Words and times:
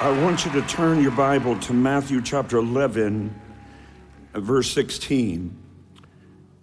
I 0.00 0.10
want 0.22 0.44
you 0.44 0.52
to 0.52 0.62
turn 0.62 1.02
your 1.02 1.10
Bible 1.10 1.58
to 1.58 1.72
Matthew 1.72 2.22
chapter 2.22 2.58
11, 2.58 3.34
uh, 4.32 4.38
verse 4.38 4.70
16. 4.70 5.58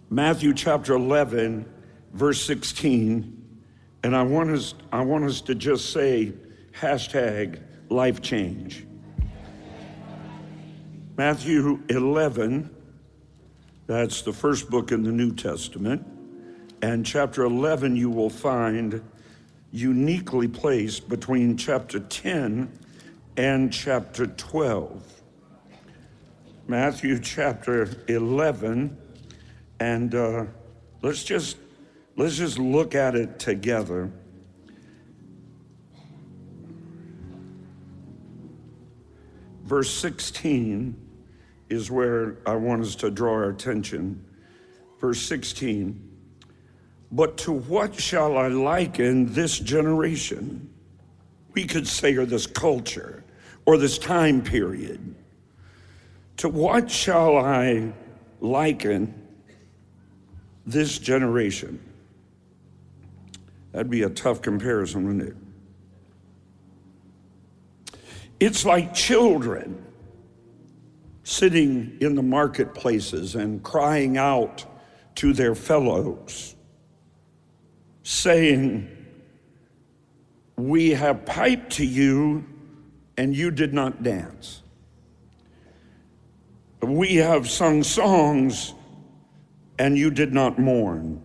Matthew 0.10 0.54
chapter 0.54 0.94
11, 0.94 1.66
verse 2.14 2.42
16. 2.46 3.58
And 4.04 4.16
I 4.16 4.24
want 4.24 4.52
us, 4.52 4.74
I 4.90 5.02
want 5.02 5.26
us 5.26 5.42
to 5.42 5.54
just 5.54 5.92
say 5.92 6.32
hashtag 6.80 7.62
life 7.90 8.22
change. 8.22 8.88
Matthew 11.18 11.84
11, 11.90 12.74
that's 13.86 14.22
the 14.22 14.32
first 14.32 14.70
book 14.70 14.94
in 14.94 15.04
the 15.04 15.12
New 15.12 15.36
Testament. 15.36 16.08
And 16.82 17.06
chapter 17.06 17.44
11, 17.44 17.98
you 17.98 18.10
will 18.10 18.30
find 18.30 19.04
uniquely 19.74 20.48
placed 20.48 21.10
between 21.10 21.58
chapter 21.58 22.00
10 22.00 22.80
and 23.38 23.72
chapter 23.72 24.28
12. 24.28 25.22
Matthew 26.68 27.20
chapter 27.20 27.90
11, 28.08 28.98
and 29.80 30.16
uh, 30.16 30.46
let's 31.02 31.24
just 31.24 31.58
let's 32.16 32.38
just 32.38 32.58
look 32.58 32.96
at 32.96 33.16
it 33.16 33.38
together. 33.38 34.12
Verse 39.64 39.92
16 39.92 40.96
is 41.70 41.92
where 41.92 42.38
I 42.46 42.56
want 42.56 42.84
us 42.84 42.96
to 42.98 43.12
draw 43.12 43.34
our 43.34 43.50
attention. 43.50 44.24
Verse 45.00 45.22
16. 45.22 46.02
But 47.12 47.38
to 47.40 47.52
what 47.52 48.00
shall 48.00 48.38
I 48.38 48.48
liken 48.48 49.34
this 49.34 49.60
generation? 49.60 50.72
We 51.54 51.66
could 51.66 51.88
say, 51.88 52.16
or 52.16 52.26
this 52.26 52.48
culture 52.48 53.25
or 53.66 53.78
this 53.78 53.98
time 53.98 54.42
period. 54.42 55.16
To 56.38 56.50
what 56.50 56.90
shall 56.92 57.38
I 57.38 57.94
liken 58.40 59.14
this 60.66 61.00
generation? 61.00 61.80
That'd 63.72 63.90
be 63.90 64.04
a 64.04 64.10
tough 64.10 64.42
comparison, 64.42 65.06
wouldn't 65.06 65.30
it? 65.30 65.36
It's 68.40 68.66
like 68.66 68.94
children 68.94 69.84
sitting 71.24 71.98
in 72.02 72.16
the 72.16 72.22
marketplaces 72.22 73.36
and 73.36 73.64
crying 73.64 74.18
out 74.18 74.66
to 75.16 75.34
their 75.34 75.56
fellows, 75.56 76.56
saying, 78.04 78.90
We 80.58 80.92
have 80.92 81.26
piped 81.26 81.72
to 81.74 81.86
you 81.86 82.46
and 83.18 83.36
you 83.36 83.52
did 83.52 83.74
not 83.74 84.04
dance. 84.04 84.62
We 86.82 87.16
have 87.16 87.50
sung 87.50 87.84
songs 87.84 88.74
and 89.80 89.98
you 89.98 90.12
did 90.12 90.34
not 90.34 90.60
mourn. 90.60 91.22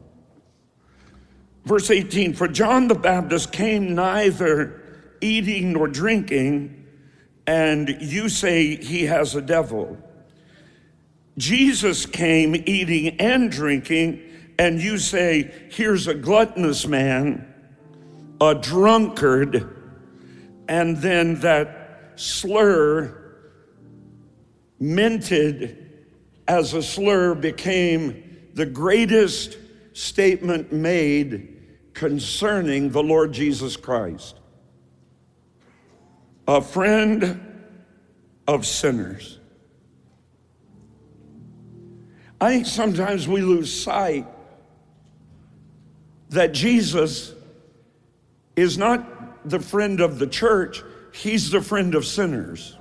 Verse 1.64 1.90
18 1.90 2.34
For 2.34 2.48
John 2.48 2.88
the 2.88 2.94
Baptist 2.94 3.52
came 3.52 3.94
neither 3.94 4.80
eating 5.20 5.72
nor 5.72 5.88
drinking, 5.88 6.86
and 7.46 7.96
you 8.00 8.28
say 8.28 8.76
he 8.76 9.04
has 9.04 9.34
a 9.34 9.42
devil. 9.42 9.98
Jesus 11.38 12.06
came 12.06 12.56
eating 12.66 13.20
and 13.20 13.50
drinking, 13.50 14.22
and 14.58 14.80
you 14.80 14.98
say, 14.98 15.52
Here's 15.70 16.06
a 16.06 16.14
gluttonous 16.14 16.86
man, 16.86 17.46
a 18.40 18.54
drunkard, 18.54 19.76
and 20.68 20.96
then 20.98 21.40
that 21.40 21.79
slur 22.20 23.16
minted 24.78 26.04
as 26.46 26.74
a 26.74 26.82
slur 26.82 27.34
became 27.34 28.50
the 28.54 28.66
greatest 28.66 29.56
statement 29.92 30.72
made 30.72 31.56
concerning 31.94 32.90
the 32.90 33.02
Lord 33.02 33.32
Jesus 33.32 33.76
Christ. 33.76 34.36
A 36.46 36.60
friend 36.60 37.40
of 38.46 38.66
sinners. 38.66 39.38
I 42.40 42.50
think 42.50 42.66
sometimes 42.66 43.28
we 43.28 43.42
lose 43.42 43.82
sight 43.82 44.26
that 46.30 46.52
Jesus 46.52 47.34
is 48.56 48.76
not 48.78 49.48
the 49.48 49.60
friend 49.60 50.00
of 50.00 50.18
the 50.18 50.26
church, 50.26 50.82
he's 51.12 51.50
the 51.50 51.60
friend 51.60 51.94
of 51.94 52.04
sinners. 52.04 52.76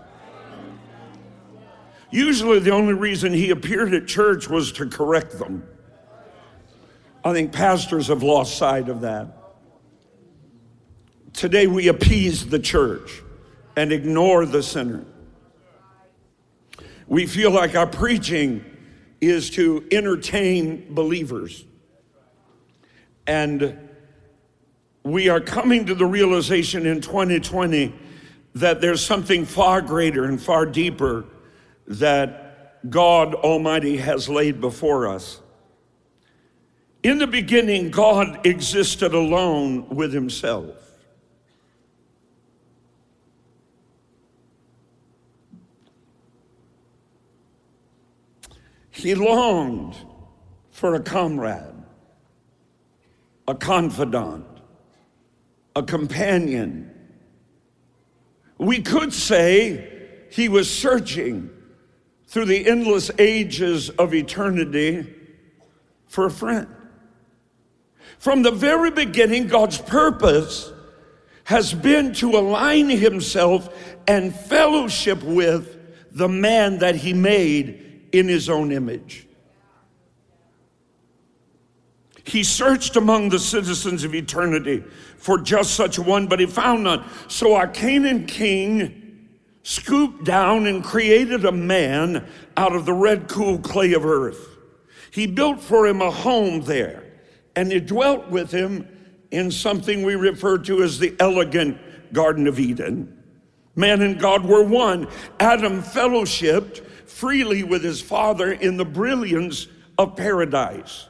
Usually, 2.12 2.60
the 2.60 2.72
only 2.72 2.94
reason 2.94 3.34
he 3.34 3.52
appeared 3.52 3.94
at 3.94 4.08
church 4.08 4.50
was 4.50 4.72
to 4.74 4.88
correct 4.88 5.38
them. 5.38 5.64
I 7.24 7.34
think 7.34 7.52
pastors 7.52 8.08
have 8.08 8.24
lost 8.24 8.58
sight 8.58 8.90
of 8.90 9.02
that. 9.02 9.28
Today, 11.34 11.68
we 11.68 11.88
appease 11.88 12.48
the 12.48 12.60
church 12.60 13.22
and 13.76 13.92
ignore 13.92 14.46
the 14.46 14.64
sinner. 14.64 15.06
We 17.08 17.28
feel 17.28 17.52
like 17.52 17.76
our 17.76 17.88
preaching 17.88 18.66
is 19.22 19.50
to 19.52 19.86
entertain 19.92 20.94
believers. 20.94 21.66
And 23.28 23.78
we 25.04 25.30
are 25.30 25.40
coming 25.40 25.86
to 25.86 25.96
the 25.96 26.06
realization 26.06 26.86
in 26.86 27.02
2020 27.02 27.94
that 28.56 28.82
there's 28.82 29.06
something 29.06 29.46
far 29.46 29.82
greater 29.82 30.26
and 30.26 30.42
far 30.42 30.66
deeper 30.66 31.26
that 31.88 32.90
God 32.90 33.36
Almighty 33.36 33.98
has 33.98 34.30
laid 34.30 34.62
before 34.62 35.08
us. 35.08 35.42
In 37.04 37.18
the 37.18 37.28
beginning, 37.28 37.92
God 37.92 38.46
existed 38.46 39.14
alone 39.14 39.90
with 39.90 40.14
himself. 40.14 40.76
He 48.92 49.16
longed 49.16 49.96
for 50.72 50.96
a 50.96 51.00
comrade, 51.00 51.74
a 53.48 53.56
confidant, 53.56 54.46
a 55.74 55.84
companion, 55.84 56.99
we 58.60 58.82
could 58.82 59.14
say 59.14 59.90
he 60.30 60.50
was 60.50 60.70
searching 60.72 61.50
through 62.28 62.46
the 62.46 62.68
endless 62.68 63.10
ages 63.18 63.90
of 63.90 64.14
eternity 64.14 65.12
for 66.06 66.26
a 66.26 66.32
friend. 66.32 66.68
From 68.20 68.44
the 68.44 68.52
very 68.52 68.92
beginning, 68.92 69.48
God's 69.48 69.80
purpose 69.80 70.72
has 71.46 71.74
been 71.74 72.14
to 72.16 72.32
align 72.32 72.90
himself 72.90 73.74
and 74.08 74.36
fellowship 74.36 75.24
with 75.24 75.78
the 76.12 76.28
man 76.28 76.80
that 76.80 76.96
he 76.96 77.14
made 77.14 78.10
in 78.12 78.28
his 78.28 78.50
own 78.50 78.72
image. 78.74 79.26
He 82.30 82.44
searched 82.44 82.96
among 82.96 83.30
the 83.30 83.40
citizens 83.40 84.04
of 84.04 84.14
eternity 84.14 84.84
for 85.18 85.40
just 85.40 85.74
such 85.74 85.98
one, 85.98 86.28
but 86.28 86.40
he 86.40 86.46
found 86.46 86.84
none. 86.84 87.04
So 87.28 87.56
our 87.56 87.68
Canaan 87.68 88.28
king 88.28 89.28
scooped 89.64 90.26
down 90.26 90.68
and 90.68 90.84
created 90.84 91.44
a 91.44 91.52
man 91.52 92.28
out 92.56 92.76
of 92.76 92.86
the 92.86 92.94
red, 92.94 93.30
cool 93.30 93.58
clay 93.58 93.94
of 93.94 94.06
earth. 94.06 94.58
He 95.10 95.26
built 95.26 95.60
for 95.60 95.88
him 95.88 96.04
a 96.04 96.12
home 96.12 96.62
there, 96.62 97.04
and 97.56 97.72
he 97.72 97.80
dwelt 97.80 98.30
with 98.30 98.52
him 98.52 98.88
in 99.32 99.50
something 99.50 100.04
we 100.04 100.14
refer 100.14 100.60
to 100.60 100.84
as 100.84 101.00
the 101.00 101.16
elegant 101.20 101.80
Garden 102.14 102.46
of 102.46 102.60
Eden. 102.60 103.24
Man 103.76 104.04
and 104.04 104.20
God 104.20 104.46
were 104.46 104.64
one. 104.64 105.08
Adam 105.40 105.82
fellowshipped 105.82 106.86
freely 107.10 107.64
with 107.64 107.84
his 107.84 108.04
father 108.04 108.52
in 108.52 108.78
the 108.78 108.86
brilliance 108.86 109.66
of 109.98 110.16
paradise. 110.16 111.09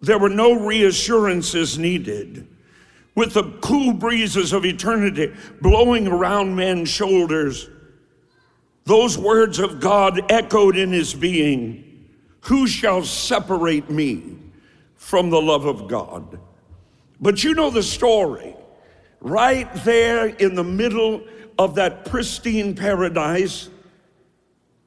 There 0.00 0.18
were 0.18 0.28
no 0.28 0.52
reassurances 0.52 1.78
needed 1.78 2.46
with 3.14 3.32
the 3.32 3.44
cool 3.62 3.92
breezes 3.92 4.52
of 4.52 4.64
eternity 4.64 5.34
blowing 5.60 6.06
around 6.06 6.54
men's 6.54 6.88
shoulders. 6.88 7.68
Those 8.84 9.18
words 9.18 9.58
of 9.58 9.80
God 9.80 10.30
echoed 10.30 10.76
in 10.76 10.92
his 10.92 11.12
being 11.12 12.08
Who 12.42 12.68
shall 12.68 13.02
separate 13.02 13.90
me 13.90 14.38
from 14.94 15.30
the 15.30 15.40
love 15.40 15.64
of 15.64 15.88
God? 15.88 16.38
But 17.20 17.42
you 17.42 17.54
know 17.54 17.70
the 17.70 17.82
story. 17.82 18.54
Right 19.20 19.72
there 19.82 20.26
in 20.26 20.54
the 20.54 20.62
middle 20.62 21.24
of 21.58 21.74
that 21.76 22.04
pristine 22.04 22.74
paradise, 22.74 23.70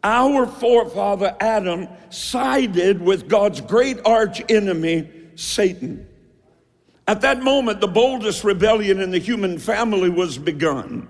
our 0.04 0.48
forefather 0.48 1.36
Adam 1.40 1.88
sided 2.10 3.02
with 3.02 3.28
God's 3.28 3.62
great 3.62 4.00
arch 4.06 4.42
enemy, 4.50 5.10
Satan. 5.36 6.08
At 7.08 7.22
that 7.22 7.42
moment, 7.42 7.82
the 7.82 7.88
boldest 7.88 8.44
rebellion 8.44 9.02
in 9.02 9.12
the 9.12 9.18
human 9.18 9.58
family 9.58 10.10
was 10.10 10.38
begun. 10.38 11.08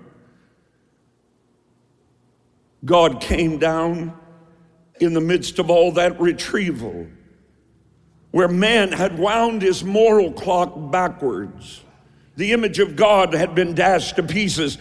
God 2.84 3.20
came 3.20 3.58
down 3.58 4.18
in 4.98 5.12
the 5.12 5.20
midst 5.20 5.58
of 5.58 5.70
all 5.70 5.92
that 5.92 6.20
retrieval, 6.20 7.06
where 8.30 8.48
man 8.48 8.92
had 8.92 9.18
wound 9.18 9.62
his 9.62 9.84
moral 9.84 10.32
clock 10.32 10.72
backwards. 10.90 11.82
The 12.36 12.52
image 12.52 12.78
of 12.78 12.96
God 12.96 13.34
had 13.34 13.54
been 13.54 13.74
dashed 13.74 14.16
to 14.16 14.22
pieces. 14.22 14.78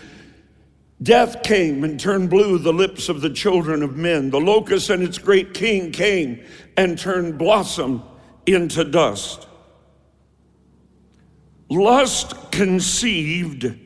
Death 1.01 1.43
came 1.43 1.83
and 1.83 1.97
turned 1.99 2.29
blue 2.29 2.57
the 2.57 2.73
lips 2.73 3.07
of 3.07 3.21
the 3.21 3.29
children 3.29 3.83
of 3.83 3.95
men. 3.95 4.31
The 4.31 4.39
locust 4.39 4.89
and 4.89 5.01
its 5.01 5.17
great 5.17 5.53
king 5.53 5.91
came 5.91 6.43
and 6.75 6.97
turned 6.97 7.37
blossom 7.37 8.03
into 8.45 8.83
dust. 8.83 9.47
Lust 11.69 12.51
conceived 12.51 13.77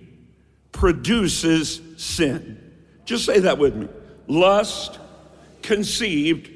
produces 0.71 1.81
sin. 1.97 2.59
Just 3.05 3.25
say 3.25 3.39
that 3.39 3.59
with 3.59 3.75
me. 3.75 3.87
Lust 4.27 4.99
conceived 5.61 6.49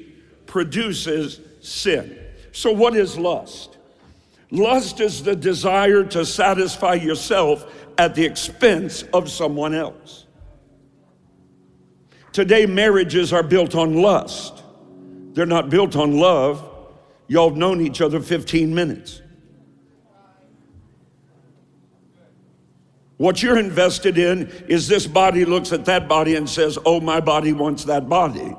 produces 0.46 1.40
sin. 1.60 2.18
So, 2.52 2.72
what 2.72 2.96
is 2.96 3.16
lust? 3.16 3.76
Lust 4.50 5.00
is 5.00 5.22
the 5.22 5.36
desire 5.36 6.02
to 6.04 6.24
satisfy 6.24 6.94
yourself 6.94 7.70
at 7.98 8.14
the 8.14 8.24
expense 8.24 9.02
of 9.12 9.30
someone 9.30 9.74
else. 9.74 10.24
Today, 12.32 12.66
marriages 12.66 13.32
are 13.32 13.42
built 13.42 13.74
on 13.74 13.94
lust, 13.94 14.62
they're 15.32 15.46
not 15.46 15.70
built 15.70 15.96
on 15.96 16.18
love. 16.18 16.64
Y'all 17.30 17.50
have 17.50 17.58
known 17.58 17.82
each 17.82 18.00
other 18.00 18.20
15 18.20 18.74
minutes. 18.74 19.20
What 23.18 23.42
you're 23.42 23.58
invested 23.58 24.16
in 24.16 24.48
is 24.68 24.88
this 24.88 25.06
body 25.06 25.44
looks 25.44 25.72
at 25.72 25.84
that 25.84 26.08
body 26.08 26.36
and 26.36 26.48
says, 26.48 26.78
Oh, 26.86 27.00
my 27.00 27.20
body 27.20 27.52
wants 27.52 27.84
that 27.84 28.08
body. 28.08 28.54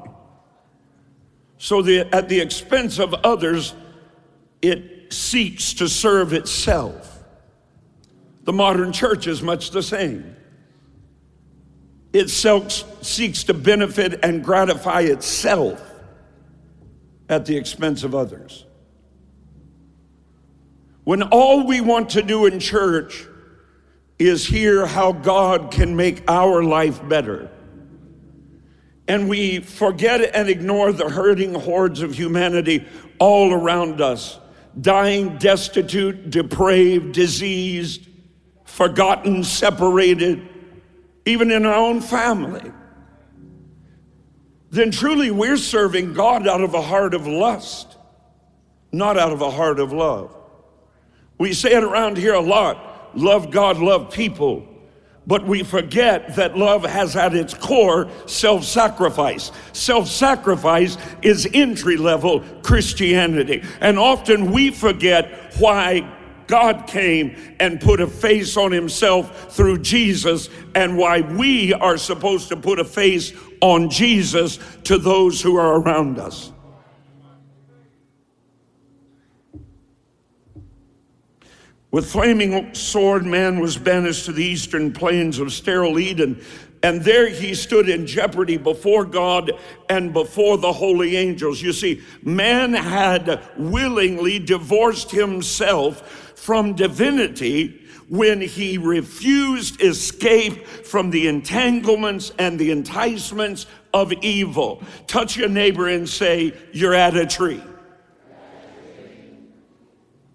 So, 1.57 1.81
the, 1.81 2.13
at 2.13 2.29
the 2.29 2.39
expense 2.39 2.99
of 2.99 3.13
others, 3.13 3.73
it 4.61 5.11
seeks 5.11 5.73
to 5.75 5.89
serve 5.89 6.33
itself. 6.33 7.23
The 8.43 8.53
modern 8.53 8.91
church 8.91 9.27
is 9.27 9.41
much 9.41 9.71
the 9.71 9.83
same. 9.83 10.35
It 12.11 12.29
seeks 12.29 13.43
to 13.43 13.53
benefit 13.53 14.19
and 14.23 14.43
gratify 14.43 15.01
itself 15.01 15.81
at 17.27 17.45
the 17.45 17.55
expense 17.55 18.03
of 18.03 18.15
others. 18.15 18.65
When 21.03 21.23
all 21.23 21.65
we 21.65 21.81
want 21.81 22.09
to 22.11 22.21
do 22.21 22.45
in 22.45 22.59
church 22.59 23.27
is 24.17 24.45
hear 24.45 24.85
how 24.85 25.11
God 25.11 25.71
can 25.71 25.95
make 25.95 26.23
our 26.27 26.63
life 26.63 27.07
better. 27.07 27.49
And 29.07 29.29
we 29.29 29.59
forget 29.59 30.35
and 30.35 30.49
ignore 30.49 30.91
the 30.91 31.09
hurting 31.09 31.53
hordes 31.53 32.01
of 32.01 32.13
humanity 32.13 32.85
all 33.17 33.53
around 33.53 34.01
us, 34.01 34.39
dying, 34.79 35.37
destitute, 35.37 36.29
depraved, 36.29 37.13
diseased, 37.13 38.07
forgotten, 38.65 39.43
separated, 39.43 40.48
even 41.29 41.51
in 41.51 41.65
our 41.65 41.75
own 41.75 42.01
family. 42.01 42.71
Then 44.71 44.91
truly 44.91 45.31
we're 45.31 45.57
serving 45.57 46.13
God 46.13 46.47
out 46.47 46.61
of 46.61 46.73
a 46.73 46.81
heart 46.81 47.13
of 47.13 47.25
lust, 47.27 47.97
not 48.91 49.17
out 49.17 49.31
of 49.31 49.41
a 49.41 49.49
heart 49.49 49.79
of 49.79 49.91
love. 49.91 50.35
We 51.37 51.53
say 51.53 51.73
it 51.73 51.83
around 51.83 52.17
here 52.17 52.33
a 52.33 52.41
lot 52.41 52.87
love 53.15 53.49
God, 53.49 53.77
love 53.77 54.11
people. 54.11 54.65
But 55.25 55.45
we 55.45 55.63
forget 55.63 56.35
that 56.35 56.57
love 56.57 56.83
has 56.83 57.15
at 57.15 57.35
its 57.35 57.53
core 57.53 58.09
self 58.25 58.63
sacrifice. 58.63 59.51
Self 59.73 60.07
sacrifice 60.07 60.97
is 61.21 61.47
entry 61.53 61.97
level 61.97 62.41
Christianity. 62.63 63.63
And 63.79 63.99
often 63.99 64.51
we 64.51 64.71
forget 64.71 65.53
why 65.59 66.11
God 66.49 66.87
came 66.87 67.37
and 67.59 67.79
put 67.79 68.01
a 68.01 68.07
face 68.07 68.57
on 68.57 68.71
himself 68.71 69.53
through 69.53 69.77
Jesus 69.77 70.49
and 70.73 70.97
why 70.97 71.21
we 71.21 71.73
are 71.73 71.95
supposed 71.95 72.49
to 72.49 72.57
put 72.57 72.79
a 72.79 72.83
face 72.83 73.33
on 73.61 73.91
Jesus 73.91 74.57
to 74.85 74.97
those 74.97 75.39
who 75.43 75.57
are 75.57 75.79
around 75.79 76.17
us. 76.17 76.51
With 81.91 82.11
flaming 82.11 82.73
sword, 82.73 83.27
man 83.27 83.59
was 83.59 83.77
banished 83.77 84.25
to 84.25 84.31
the 84.31 84.43
eastern 84.43 84.91
plains 84.91 85.37
of 85.37 85.53
sterile 85.53 85.99
Eden. 85.99 86.43
And 86.81 87.03
there 87.03 87.27
he 87.27 87.55
stood 87.55 87.89
in 87.89 88.07
jeopardy 88.07 88.57
before 88.57 89.05
God 89.05 89.51
and 89.89 90.13
before 90.13 90.57
the 90.57 90.71
holy 90.71 91.17
angels. 91.17 91.61
You 91.61 91.73
see, 91.73 92.01
man 92.23 92.73
had 92.73 93.43
willingly 93.57 94.39
divorced 94.39 95.11
himself 95.11 96.28
from 96.39 96.73
divinity 96.73 97.81
when 98.07 98.41
he 98.41 98.77
refused 98.77 99.81
escape 99.81 100.65
from 100.65 101.11
the 101.11 101.27
entanglements 101.27 102.31
and 102.39 102.57
the 102.57 102.71
enticements 102.71 103.67
of 103.93 104.11
evil. 104.23 104.81
Touch 105.05 105.37
your 105.37 105.49
neighbor 105.49 105.87
and 105.87 106.07
say, 106.07 106.53
You're 106.71 106.95
at 106.95 107.15
a 107.15 107.27
tree. 107.27 107.61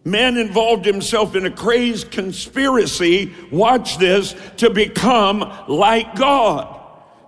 Man 0.04 0.36
involved 0.36 0.84
himself 0.84 1.34
in 1.34 1.46
a 1.46 1.50
crazed 1.50 2.10
conspiracy, 2.10 3.32
watch 3.50 3.96
this, 3.96 4.36
to 4.58 4.68
become 4.68 5.40
like 5.66 6.14
God. 6.14 6.80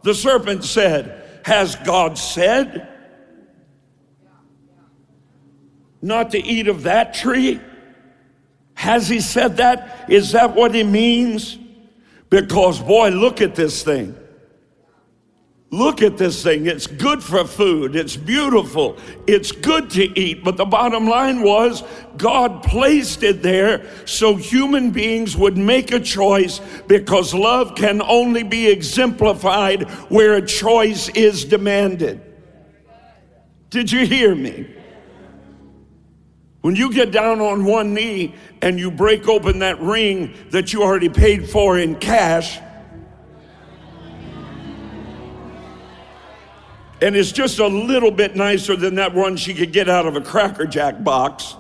The 0.03 0.15
serpent 0.15 0.63
said, 0.63 1.41
Has 1.45 1.75
God 1.77 2.19
said 2.19 2.93
not 6.03 6.31
to 6.33 6.39
eat 6.39 6.69
of 6.69 6.85
that 6.85 7.15
tree? 7.15 7.61
Has 8.77 9.09
he 9.09 9.21
said 9.21 9.57
that? 9.57 10.07
Is 10.09 10.33
that 10.33 10.55
what 10.55 10.75
he 10.75 10.85
means? 10.85 11.59
Because, 12.29 12.79
boy, 12.79 13.09
look 13.09 13.41
at 13.41 13.55
this 13.55 13.83
thing. 13.83 14.15
Look 15.71 16.03
at 16.03 16.19
this 16.19 16.43
thing. 16.43 16.67
It's 16.67 16.87
good 16.87 17.23
for 17.23 17.45
food. 17.45 17.97
It's 17.97 18.17
beautiful. 18.17 18.99
It's 19.27 19.51
good 19.51 19.91
to 19.91 20.19
eat. 20.19 20.45
But 20.45 20.59
the 20.59 20.67
bottom 20.67 21.09
line 21.09 21.43
was 21.43 21.83
God 22.19 22.63
placed 22.63 23.23
it 23.23 23.43
there 23.43 23.85
so 24.07 24.37
human 24.37 24.91
beings 24.91 25.37
would 25.37 25.57
make 25.57 25.91
a 25.91 25.99
choice 25.99 26.61
because 26.87 27.35
love 27.35 27.75
can 27.75 28.01
only 28.03 28.43
be 28.43 28.69
exemplified 28.69 29.91
where 30.11 30.35
a 30.35 30.47
choice 30.47 31.09
is 31.11 31.45
demanded. 31.45 32.21
Did 33.71 33.91
you 33.91 34.07
hear 34.07 34.35
me? 34.35 34.73
When 36.67 36.75
you 36.75 36.93
get 36.93 37.13
down 37.13 37.41
on 37.41 37.65
one 37.65 37.95
knee 37.95 38.35
and 38.61 38.77
you 38.77 38.91
break 38.91 39.29
open 39.29 39.61
that 39.61 39.81
ring 39.81 40.35
that 40.51 40.73
you 40.73 40.83
already 40.83 41.09
paid 41.09 41.49
for 41.49 41.79
in 41.79 41.95
cash, 41.95 42.59
and 47.01 47.15
it's 47.15 47.31
just 47.31 47.61
a 47.61 47.69
little 47.69 48.11
bit 48.11 48.35
nicer 48.35 48.75
than 48.75 48.97
that 48.97 49.15
one 49.15 49.37
she 49.37 49.55
could 49.55 49.73
get 49.73 49.89
out 49.89 50.07
of 50.07 50.17
a 50.17 50.21
Cracker 50.21 50.67
Jack 50.67 51.05
box. 51.05 51.55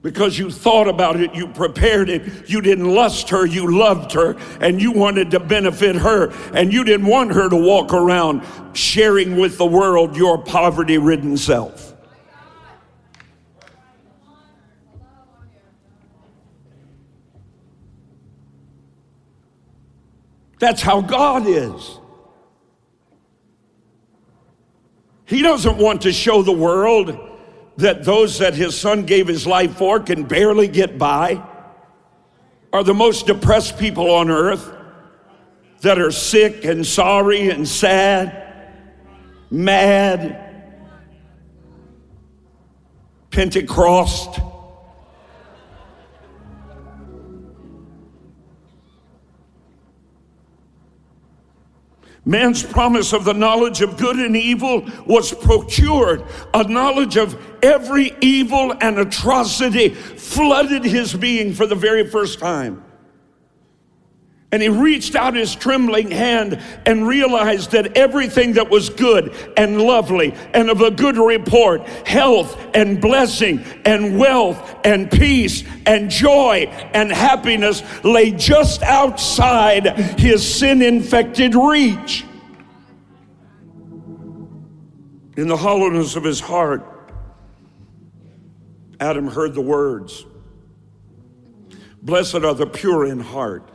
Because 0.00 0.38
you 0.38 0.52
thought 0.52 0.86
about 0.86 1.18
it, 1.18 1.34
you 1.34 1.48
prepared 1.48 2.08
it, 2.08 2.48
you 2.48 2.60
didn't 2.60 2.94
lust 2.94 3.30
her, 3.30 3.44
you 3.44 3.76
loved 3.76 4.12
her, 4.12 4.36
and 4.60 4.80
you 4.80 4.92
wanted 4.92 5.32
to 5.32 5.40
benefit 5.40 5.96
her, 5.96 6.30
and 6.54 6.72
you 6.72 6.84
didn't 6.84 7.06
want 7.06 7.32
her 7.32 7.48
to 7.48 7.56
walk 7.56 7.92
around 7.92 8.46
sharing 8.72 9.36
with 9.36 9.58
the 9.58 9.66
world 9.66 10.14
your 10.14 10.38
poverty 10.38 10.96
ridden 10.96 11.36
self. 11.36 11.89
That's 20.60 20.82
how 20.82 21.00
God 21.00 21.46
is. 21.46 21.98
He 25.24 25.42
doesn't 25.42 25.78
want 25.78 26.02
to 26.02 26.12
show 26.12 26.42
the 26.42 26.52
world 26.52 27.18
that 27.78 28.04
those 28.04 28.38
that 28.38 28.54
his 28.54 28.78
son 28.78 29.06
gave 29.06 29.26
his 29.26 29.46
life 29.46 29.76
for 29.76 30.00
can 30.00 30.24
barely 30.24 30.68
get 30.68 30.98
by, 30.98 31.42
are 32.72 32.84
the 32.84 32.94
most 32.94 33.26
depressed 33.26 33.78
people 33.78 34.10
on 34.10 34.30
earth, 34.30 34.70
that 35.80 35.98
are 35.98 36.10
sick 36.10 36.66
and 36.66 36.86
sorry 36.86 37.48
and 37.48 37.66
sad, 37.66 38.68
mad, 39.50 40.46
Pentecost. 43.30 44.40
Man's 52.30 52.62
promise 52.62 53.12
of 53.12 53.24
the 53.24 53.34
knowledge 53.34 53.82
of 53.82 53.96
good 53.96 54.14
and 54.14 54.36
evil 54.36 54.86
was 55.04 55.34
procured. 55.34 56.22
A 56.54 56.62
knowledge 56.62 57.16
of 57.16 57.36
every 57.60 58.14
evil 58.20 58.72
and 58.80 59.00
atrocity 59.00 59.88
flooded 59.88 60.84
his 60.84 61.12
being 61.12 61.52
for 61.52 61.66
the 61.66 61.74
very 61.74 62.06
first 62.06 62.38
time. 62.38 62.84
And 64.52 64.60
he 64.60 64.68
reached 64.68 65.14
out 65.14 65.34
his 65.34 65.54
trembling 65.54 66.10
hand 66.10 66.60
and 66.84 67.06
realized 67.06 67.70
that 67.70 67.96
everything 67.96 68.54
that 68.54 68.68
was 68.68 68.90
good 68.90 69.32
and 69.56 69.80
lovely 69.80 70.34
and 70.52 70.68
of 70.70 70.80
a 70.80 70.90
good 70.90 71.16
report, 71.16 71.86
health 72.06 72.58
and 72.74 73.00
blessing 73.00 73.64
and 73.84 74.18
wealth 74.18 74.76
and 74.82 75.08
peace 75.08 75.62
and 75.86 76.10
joy 76.10 76.66
and 76.94 77.12
happiness 77.12 77.84
lay 78.02 78.32
just 78.32 78.82
outside 78.82 79.86
his 80.18 80.44
sin 80.44 80.82
infected 80.82 81.54
reach. 81.54 82.24
In 85.36 85.46
the 85.46 85.56
hollowness 85.56 86.16
of 86.16 86.24
his 86.24 86.40
heart, 86.40 86.84
Adam 88.98 89.28
heard 89.28 89.54
the 89.54 89.60
words 89.60 90.26
Blessed 92.02 92.36
are 92.36 92.54
the 92.54 92.66
pure 92.66 93.06
in 93.06 93.20
heart 93.20 93.70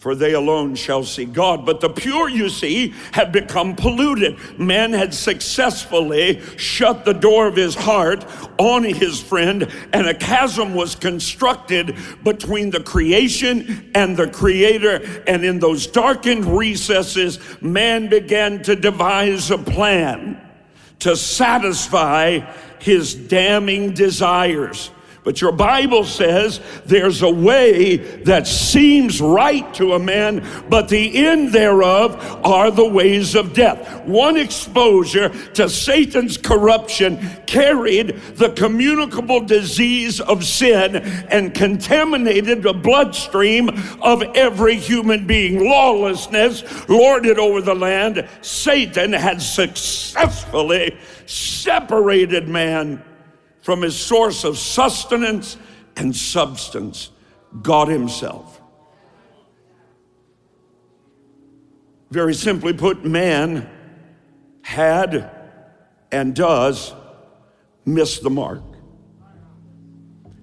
for 0.00 0.14
they 0.14 0.32
alone 0.32 0.74
shall 0.74 1.04
see 1.04 1.26
God. 1.26 1.66
But 1.66 1.80
the 1.80 1.90
pure, 1.90 2.28
you 2.28 2.48
see, 2.48 2.94
had 3.12 3.32
become 3.32 3.76
polluted. 3.76 4.58
Man 4.58 4.94
had 4.94 5.12
successfully 5.12 6.40
shut 6.56 7.04
the 7.04 7.12
door 7.12 7.46
of 7.46 7.54
his 7.54 7.74
heart 7.74 8.24
on 8.58 8.82
his 8.82 9.22
friend, 9.22 9.70
and 9.92 10.06
a 10.06 10.14
chasm 10.14 10.74
was 10.74 10.94
constructed 10.94 11.96
between 12.24 12.70
the 12.70 12.82
creation 12.82 13.90
and 13.94 14.16
the 14.16 14.28
creator. 14.28 15.22
And 15.26 15.44
in 15.44 15.58
those 15.58 15.86
darkened 15.86 16.46
recesses, 16.46 17.38
man 17.60 18.08
began 18.08 18.62
to 18.62 18.74
devise 18.74 19.50
a 19.50 19.58
plan 19.58 20.40
to 21.00 21.14
satisfy 21.14 22.38
his 22.78 23.14
damning 23.14 23.92
desires. 23.92 24.90
But 25.22 25.40
your 25.42 25.52
Bible 25.52 26.04
says 26.04 26.60
there's 26.86 27.22
a 27.22 27.30
way 27.30 27.96
that 28.24 28.46
seems 28.46 29.20
right 29.20 29.72
to 29.74 29.92
a 29.92 29.98
man, 29.98 30.46
but 30.70 30.88
the 30.88 31.26
end 31.26 31.52
thereof 31.52 32.40
are 32.42 32.70
the 32.70 32.88
ways 32.88 33.34
of 33.34 33.52
death. 33.52 34.06
One 34.06 34.38
exposure 34.38 35.28
to 35.54 35.68
Satan's 35.68 36.38
corruption 36.38 37.18
carried 37.46 38.16
the 38.36 38.50
communicable 38.50 39.40
disease 39.40 40.20
of 40.20 40.44
sin 40.44 40.96
and 40.96 41.54
contaminated 41.54 42.62
the 42.62 42.72
bloodstream 42.72 43.68
of 44.00 44.22
every 44.34 44.76
human 44.76 45.26
being. 45.26 45.62
Lawlessness 45.68 46.88
lorded 46.88 47.38
over 47.38 47.60
the 47.60 47.74
land. 47.74 48.26
Satan 48.40 49.12
had 49.12 49.42
successfully 49.42 50.96
separated 51.26 52.48
man 52.48 53.04
from 53.70 53.82
his 53.82 53.94
source 53.94 54.42
of 54.42 54.58
sustenance 54.58 55.56
and 55.94 56.16
substance, 56.16 57.10
God 57.62 57.86
Himself. 57.86 58.60
Very 62.10 62.34
simply 62.34 62.72
put, 62.72 63.04
man 63.04 63.70
had 64.62 65.30
and 66.10 66.34
does 66.34 66.92
miss 67.84 68.18
the 68.18 68.28
mark. 68.28 68.64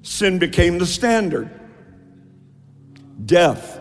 Sin 0.04 0.40
became 0.40 0.78
the 0.78 0.86
standard, 0.86 1.50
death 3.26 3.78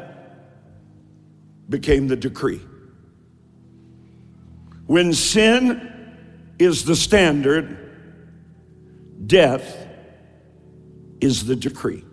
became 1.68 2.08
the 2.08 2.16
decree. 2.16 2.62
When 4.86 5.12
sin 5.12 5.88
is 6.58 6.84
the 6.84 6.96
standard, 6.96 7.85
death 9.26 9.86
is 11.20 11.46
the 11.46 11.56
decree. 11.56 12.04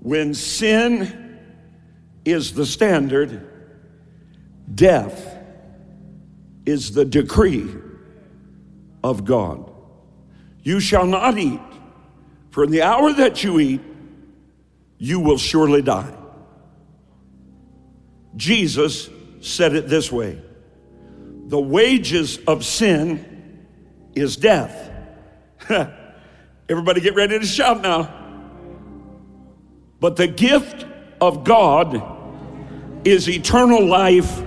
When 0.00 0.34
sin 0.34 1.38
is 2.24 2.52
the 2.54 2.66
standard, 2.66 3.48
death 4.74 5.36
is 6.66 6.92
the 6.92 7.04
decree 7.04 7.68
of 9.02 9.24
God. 9.24 9.72
You 10.62 10.80
shall 10.80 11.06
not 11.06 11.38
eat, 11.38 11.60
for 12.50 12.64
in 12.64 12.70
the 12.70 12.82
hour 12.82 13.12
that 13.12 13.42
you 13.42 13.58
eat, 13.60 13.80
you 14.98 15.20
will 15.20 15.38
surely 15.38 15.82
die. 15.82 16.14
Jesus 18.36 19.08
said 19.40 19.74
it 19.74 19.88
this 19.88 20.12
way 20.12 20.40
The 21.46 21.60
wages 21.60 22.38
of 22.46 22.64
sin 22.64 23.66
is 24.14 24.36
death 24.36 24.87
Everybody 26.68 27.00
get 27.00 27.14
ready 27.14 27.38
to 27.38 27.44
shout 27.44 27.82
now. 27.82 28.14
But 30.00 30.16
the 30.16 30.26
gift 30.26 30.86
of 31.20 31.44
God 31.44 32.02
is 33.06 33.28
eternal 33.28 33.84
life 33.84 34.42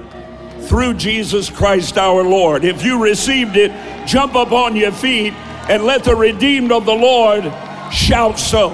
through 0.61 0.95
Jesus 0.95 1.49
Christ 1.49 1.97
our 1.97 2.23
Lord. 2.23 2.63
If 2.63 2.83
you 2.83 3.03
received 3.03 3.57
it, 3.57 3.71
jump 4.07 4.35
up 4.35 4.51
on 4.51 4.75
your 4.75 4.91
feet 4.91 5.33
and 5.69 5.83
let 5.83 6.03
the 6.03 6.15
redeemed 6.15 6.71
of 6.71 6.85
the 6.85 6.93
Lord 6.93 7.43
shout 7.93 8.39
so. 8.39 8.69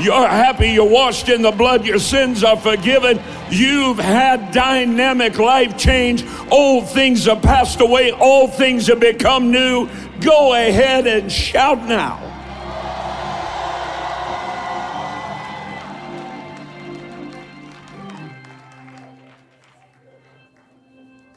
You're 0.00 0.26
happy, 0.26 0.70
you're 0.70 0.88
washed 0.88 1.28
in 1.28 1.42
the 1.42 1.52
blood, 1.52 1.86
your 1.86 1.98
sins 1.98 2.42
are 2.42 2.56
forgiven. 2.56 3.18
You've 3.52 3.98
had 3.98 4.50
dynamic 4.50 5.38
life 5.38 5.76
change. 5.76 6.24
Old 6.50 6.88
things 6.88 7.26
have 7.26 7.42
passed 7.42 7.82
away, 7.82 8.10
all 8.10 8.48
things 8.48 8.86
have 8.86 8.98
become 8.98 9.50
new. 9.50 9.90
Go 10.22 10.54
ahead 10.54 11.06
and 11.06 11.30
shout 11.30 11.86
now. 11.86 12.18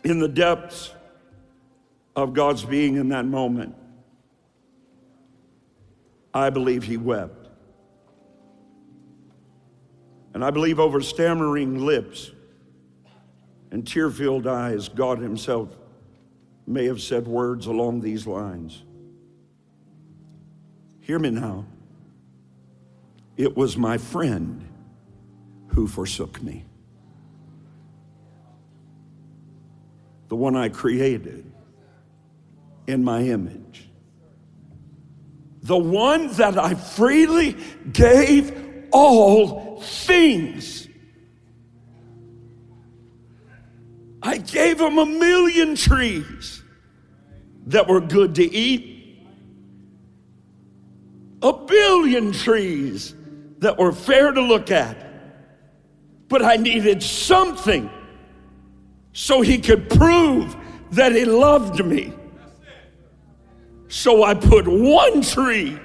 In 0.05 0.19
the 0.19 0.29
depths 0.29 0.93
of 2.15 2.33
God's 2.33 2.63
being 2.63 2.95
in 2.95 3.09
that 3.09 3.25
moment, 3.25 3.75
I 6.33 6.49
believe 6.49 6.83
he 6.83 6.95
wept. 6.95 7.34
And 10.35 10.43
I 10.43 10.51
believe 10.51 10.81
over 10.81 10.99
stammering 10.99 11.85
lips 11.85 12.29
and 13.71 13.87
tear 13.87 14.09
filled 14.09 14.45
eyes, 14.45 14.89
God 14.89 15.19
Himself 15.19 15.69
may 16.67 16.87
have 16.87 17.01
said 17.01 17.25
words 17.25 17.67
along 17.67 18.01
these 18.01 18.27
lines. 18.27 18.83
Hear 20.99 21.19
me 21.19 21.29
now. 21.29 21.65
It 23.37 23.55
was 23.55 23.77
my 23.77 23.97
friend 23.97 24.67
who 25.67 25.87
forsook 25.87 26.43
me, 26.43 26.65
the 30.27 30.35
one 30.35 30.57
I 30.57 30.67
created 30.67 31.49
in 32.87 33.05
my 33.05 33.21
image, 33.21 33.87
the 35.63 35.77
one 35.77 36.27
that 36.33 36.57
I 36.57 36.73
freely 36.75 37.55
gave 37.93 38.89
things. 39.81 40.87
I 44.21 44.37
gave 44.37 44.79
him 44.79 44.97
a 44.97 45.05
million 45.05 45.75
trees 45.75 46.63
that 47.67 47.87
were 47.87 48.01
good 48.01 48.35
to 48.35 48.43
eat, 48.43 49.19
a 51.41 51.53
billion 51.53 52.31
trees 52.31 53.13
that 53.59 53.77
were 53.77 53.91
fair 53.91 54.31
to 54.31 54.41
look 54.41 54.71
at. 54.71 54.97
But 56.27 56.43
I 56.43 56.55
needed 56.55 57.03
something 57.03 57.89
so 59.13 59.41
he 59.41 59.59
could 59.59 59.89
prove 59.89 60.55
that 60.91 61.11
he 61.11 61.25
loved 61.25 61.85
me. 61.85 62.13
So 63.87 64.23
I 64.23 64.33
put 64.33 64.67
one 64.67 65.21
tree 65.21 65.79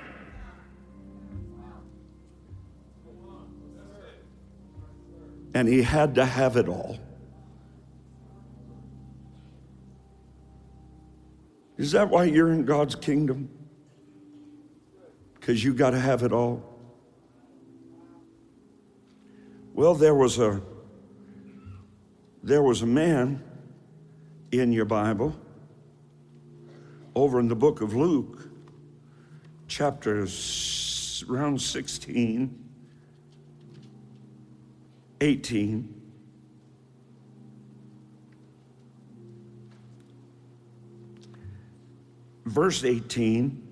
and 5.54 5.68
he 5.68 5.82
had 5.82 6.14
to 6.14 6.24
have 6.24 6.56
it 6.56 6.68
all. 6.68 6.98
Is 11.76 11.92
that 11.92 12.10
why 12.10 12.24
you're 12.24 12.52
in 12.52 12.64
God's 12.64 12.94
kingdom? 12.94 13.48
Because 15.34 15.64
you 15.64 15.72
got 15.72 15.90
to 15.90 15.98
have 15.98 16.22
it 16.22 16.32
all. 16.32 16.62
Well, 19.72 19.94
there 19.94 20.14
was 20.14 20.38
a 20.38 20.60
there 22.42 22.62
was 22.62 22.82
a 22.82 22.86
man 22.86 23.42
in 24.52 24.72
your 24.72 24.84
Bible 24.84 25.38
over 27.14 27.40
in 27.40 27.48
the 27.48 27.56
book 27.56 27.80
of 27.80 27.94
Luke, 27.94 28.48
chapters 29.68 31.24
around 31.28 31.60
16 31.60 32.69
18. 35.20 35.94
Verse 42.44 42.84
18. 42.84 43.68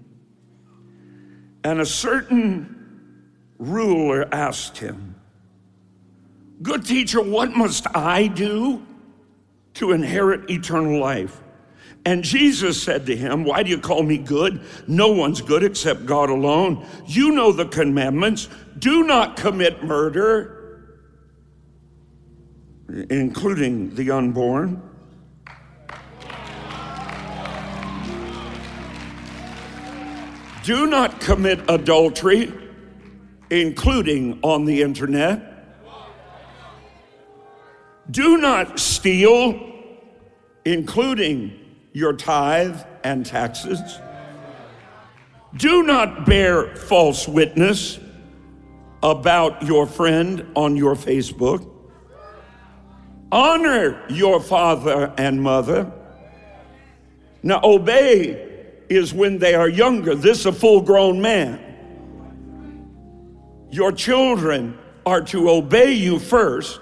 And 1.65 1.81
a 1.81 1.87
certain 1.87 3.33
ruler 3.59 4.29
asked 4.33 4.79
him, 4.79 5.17
Good 6.63 6.85
teacher, 6.85 7.21
what 7.21 7.53
must 7.53 7.87
I 7.95 8.27
do 8.27 8.85
to 9.75 9.93
inherit 9.93 10.51
eternal 10.51 10.99
life? 10.99 11.41
And 12.05 12.23
Jesus 12.25 12.83
said 12.83 13.07
to 13.07 13.17
him, 13.17 13.45
Why 13.45 13.63
do 13.63 13.71
you 13.71 13.79
call 13.79 14.03
me 14.03 14.19
good? 14.19 14.63
No 14.87 15.09
one's 15.09 15.41
good 15.41 15.63
except 15.63 16.07
God 16.07 16.31
alone. 16.31 16.87
You 17.07 17.33
know 17.33 17.53
the 17.53 17.67
commandments 17.67 18.49
do 18.79 19.05
not 19.05 19.37
commit 19.37 19.85
murder, 19.85 20.58
including 22.89 23.95
the 23.95 24.11
unborn. 24.11 24.83
Do 30.65 30.87
not 30.87 31.21
commit 31.21 31.61
adultery, 31.69 32.53
including 33.51 34.39
on 34.43 34.65
the 34.67 34.83
internet. 34.83 35.45
Do 38.11 38.37
not 38.37 38.79
steal, 38.79 39.59
including 40.65 41.59
your 41.93 42.13
tithe 42.13 42.81
and 43.05 43.25
taxes. 43.25 43.99
Do 45.57 45.83
not 45.83 46.27
bear 46.27 46.75
false 46.77 47.27
witness 47.27 47.99
about 49.03 49.63
your 49.63 49.87
friend 49.87 50.47
on 50.55 50.77
your 50.77 50.95
Facebook. 50.95 51.78
Honor 53.31 54.05
your 54.09 54.41
father 54.41 55.13
and 55.19 55.43
mother. 55.43 55.93
Now, 57.43 57.61
obey 57.63 58.47
is 58.89 59.13
when 59.13 59.39
they 59.39 59.55
are 59.55 59.69
younger. 59.69 60.15
This 60.15 60.41
is 60.41 60.47
a 60.47 60.53
full 60.53 60.81
grown 60.81 61.21
man. 61.21 61.65
Your 63.71 63.93
children 63.93 64.79
are 65.05 65.21
to 65.23 65.51
obey 65.51 65.93
you 65.93 66.19
first 66.19 66.81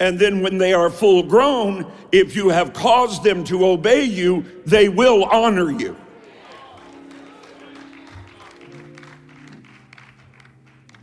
and 0.00 0.18
then 0.18 0.40
when 0.40 0.56
they 0.56 0.72
are 0.72 0.88
full 0.88 1.22
grown, 1.22 1.92
if 2.10 2.34
you 2.34 2.48
have 2.48 2.72
caused 2.72 3.22
them 3.22 3.44
to 3.44 3.66
obey 3.66 4.02
you, 4.04 4.46
they 4.64 4.88
will 4.88 5.24
honor 5.24 5.70
you. 5.70 5.94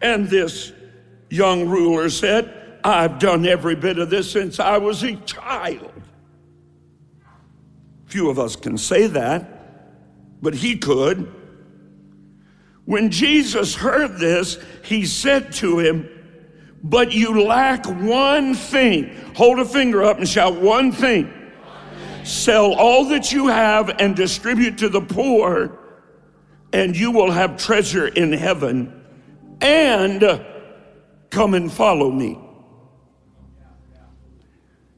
And 0.02 0.28
this 0.28 0.74
young 1.30 1.70
ruler 1.70 2.10
said, 2.10 2.57
I've 2.88 3.20
done 3.20 3.46
every 3.46 3.76
bit 3.76 4.00
of 4.00 4.10
this 4.10 4.32
since 4.32 4.62
I 4.62 4.78
was 4.78 5.04
a 5.04 5.18
child. 5.18 5.92
Few 8.06 8.30
of 8.30 8.40
us 8.40 8.56
can 8.56 8.78
say 8.78 9.08
that, 9.08 10.42
but 10.42 10.54
he 10.54 10.78
could. 10.78 11.30
When 12.86 13.12
Jesus 13.12 13.76
heard 13.76 14.18
this, 14.20 14.58
he 14.86 15.06
said 15.06 15.52
to 15.56 15.80
him, 15.80 16.10
but 16.82 17.12
you 17.12 17.44
lack 17.44 17.86
one 17.86 18.54
thing. 18.54 19.14
Hold 19.36 19.60
a 19.60 19.66
finger 19.66 20.06
up 20.06 20.20
and 20.20 20.28
shout 20.28 20.56
one 20.56 20.94
thing. 20.94 21.34
Sell 22.24 22.74
all 22.74 23.04
that 23.10 23.34
you 23.34 23.48
have 23.48 24.00
and 24.00 24.16
distribute 24.16 24.78
to 24.78 24.88
the 24.88 25.02
poor, 25.02 25.78
and 26.72 26.96
you 26.96 27.12
will 27.12 27.32
have 27.32 27.58
treasure 27.58 28.08
in 28.08 28.32
heaven. 28.32 29.04
And 29.60 30.46
come 31.30 31.54
and 31.54 31.70
follow 31.70 32.10
me. 32.10 32.40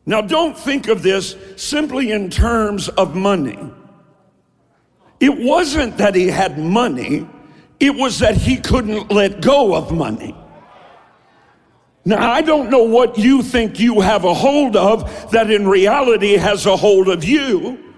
Now, 0.09 0.21
don't 0.21 0.57
think 0.57 0.87
of 0.87 1.03
this 1.03 1.35
simply 1.55 2.09
in 2.09 2.31
terms 2.31 2.89
of 2.89 3.15
money. 3.15 3.59
It 5.19 5.37
wasn't 5.37 5.99
that 5.99 6.15
he 6.15 6.29
had 6.29 6.57
money, 6.57 7.29
it 7.79 7.93
was 7.93 8.17
that 8.17 8.35
he 8.35 8.57
couldn't 8.57 9.11
let 9.11 9.39
go 9.39 9.75
of 9.75 9.91
money. 9.91 10.35
Now, 12.05 12.27
I 12.27 12.41
don't 12.41 12.71
know 12.71 12.85
what 12.85 13.19
you 13.19 13.43
think 13.43 13.79
you 13.79 14.01
have 14.01 14.25
a 14.25 14.33
hold 14.33 14.75
of 14.75 15.29
that 15.29 15.51
in 15.51 15.67
reality 15.67 16.37
has 16.37 16.65
a 16.65 16.75
hold 16.75 17.07
of 17.07 17.23
you. 17.23 17.88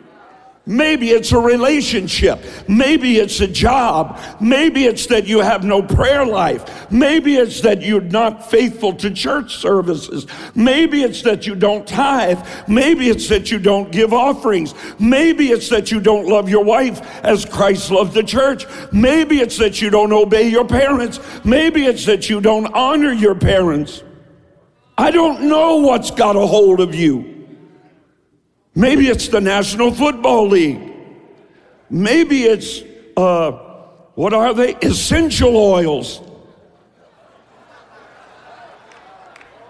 Maybe 0.67 1.10
it's 1.10 1.32
a 1.32 1.39
relationship. 1.39 2.39
Maybe 2.67 3.17
it's 3.17 3.39
a 3.39 3.47
job. 3.47 4.19
Maybe 4.39 4.86
it's 4.86 5.08
that 5.08 5.26
you 5.26 5.39
have 5.39 5.63
no 5.63 5.82
prayer 5.82 6.24
life. 6.24 6.91
Maybe 6.91 7.36
it's 7.36 7.62
that 7.62 7.82
you're 7.82 8.00
not 8.00 8.50
faithful 8.52 8.93
to 8.97 9.10
church 9.10 9.58
services. 9.58 10.28
Maybe 10.54 11.02
it's 11.02 11.24
that 11.24 11.47
you 11.47 11.56
don't 11.56 11.88
tithe. 11.88 12.39
Maybe 12.67 13.10
it's 13.10 13.28
that 13.30 13.50
you 13.50 13.58
don't 13.58 13.91
give 13.91 14.13
offerings. 14.13 14.76
Maybe 15.00 15.47
it's 15.47 15.67
that 15.69 15.89
you 15.89 16.00
don't 16.00 16.28
love 16.28 16.47
your 16.47 16.63
wife 16.63 17.02
as 17.24 17.43
Christ 17.43 17.89
loved 17.89 18.13
the 18.13 18.24
church. 18.24 18.67
Maybe 18.91 19.39
it's 19.39 19.58
that 19.58 19.82
you 19.82 19.89
don't 19.89 20.13
obey 20.13 20.47
your 20.47 20.65
parents. 20.65 21.19
Maybe 21.43 21.86
it's 21.86 22.06
that 22.06 22.30
you 22.30 22.39
don't 22.39 22.67
honor 22.76 23.12
your 23.12 23.34
parents. 23.34 24.04
I 24.95 25.10
don't 25.10 25.50
know 25.50 25.78
what's 25.78 26.12
got 26.12 26.36
a 26.36 26.45
hold 26.45 26.82
of 26.82 26.93
you. 26.93 27.31
Maybe 28.73 29.07
it's 29.07 29.27
the 29.27 29.41
National 29.41 29.91
Football 29.91 30.47
League. 30.49 30.93
Maybe 31.89 32.43
it's, 32.43 32.81
uh, 33.17 33.51
what 34.15 34.34
are 34.34 34.53
they? 34.53 34.75
Essential 34.75 35.57
oils. 35.57 36.21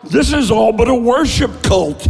This 0.03 0.33
is 0.33 0.51
all 0.51 0.71
but 0.71 0.87
a 0.87 0.95
worship 0.95 1.63
cult. 1.63 2.07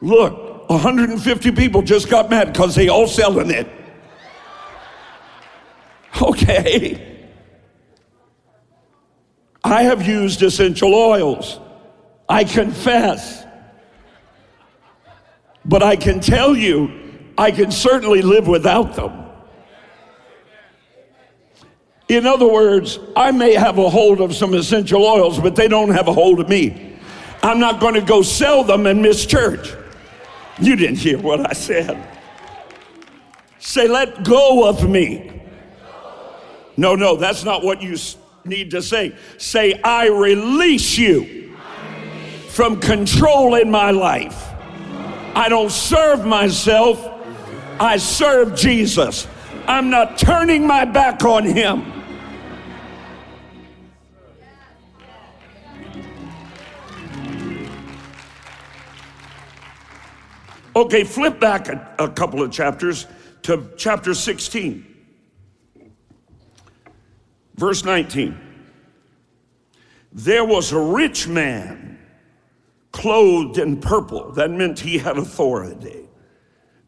Look, 0.00 0.68
150 0.70 1.52
people 1.52 1.82
just 1.82 2.08
got 2.08 2.30
mad 2.30 2.52
because 2.52 2.74
they 2.74 2.88
all 2.88 3.06
selling 3.06 3.50
it. 3.50 3.66
Okay. 6.22 7.06
I 9.64 9.82
have 9.82 10.06
used 10.06 10.42
essential 10.42 10.94
oils. 10.94 11.60
I 12.28 12.44
confess. 12.44 13.39
But 15.70 15.84
I 15.84 15.94
can 15.94 16.18
tell 16.18 16.56
you, 16.56 16.90
I 17.38 17.52
can 17.52 17.70
certainly 17.70 18.22
live 18.22 18.48
without 18.48 18.96
them. 18.96 19.24
In 22.08 22.26
other 22.26 22.48
words, 22.48 22.98
I 23.14 23.30
may 23.30 23.54
have 23.54 23.78
a 23.78 23.88
hold 23.88 24.20
of 24.20 24.34
some 24.34 24.52
essential 24.54 25.04
oils, 25.04 25.38
but 25.38 25.54
they 25.54 25.68
don't 25.68 25.90
have 25.90 26.08
a 26.08 26.12
hold 26.12 26.40
of 26.40 26.48
me. 26.48 26.98
I'm 27.44 27.60
not 27.60 27.78
going 27.78 27.94
to 27.94 28.00
go 28.00 28.20
sell 28.20 28.64
them 28.64 28.84
and 28.86 29.00
miss 29.00 29.24
church. 29.24 29.72
You 30.58 30.74
didn't 30.74 30.96
hear 30.96 31.20
what 31.20 31.48
I 31.48 31.52
said. 31.52 32.04
Say, 33.60 33.86
let 33.86 34.24
go 34.24 34.68
of 34.68 34.90
me. 34.90 35.40
No, 36.76 36.96
no, 36.96 37.14
that's 37.14 37.44
not 37.44 37.62
what 37.62 37.80
you 37.80 37.96
need 38.44 38.72
to 38.72 38.82
say. 38.82 39.14
Say, 39.38 39.80
I 39.84 40.08
release 40.08 40.98
you 40.98 41.56
from 42.48 42.80
control 42.80 43.54
in 43.54 43.70
my 43.70 43.92
life. 43.92 44.49
I 45.34 45.48
don't 45.48 45.70
serve 45.70 46.26
myself, 46.26 47.06
I 47.78 47.96
serve 47.96 48.54
Jesus. 48.54 49.26
I'm 49.66 49.90
not 49.90 50.18
turning 50.18 50.66
my 50.66 50.84
back 50.84 51.24
on 51.24 51.44
him. 51.44 52.00
Okay, 60.74 61.04
flip 61.04 61.40
back 61.40 61.68
a, 61.68 61.94
a, 61.98 62.08
couple 62.08 62.42
of 62.42 62.52
chapters 62.52 63.06
to 63.42 63.70
chapter 63.76 64.14
16, 64.14 64.86
verse 67.56 67.84
19. 67.84 68.38
There 70.12 70.44
was 70.44 70.72
a 70.72 70.80
rich 70.80 71.26
man 71.26 71.89
clothed 72.92 73.58
in 73.58 73.80
purple. 73.80 74.32
That 74.32 74.50
meant 74.50 74.80
he 74.80 74.98
had 74.98 75.18
authority. 75.18 76.08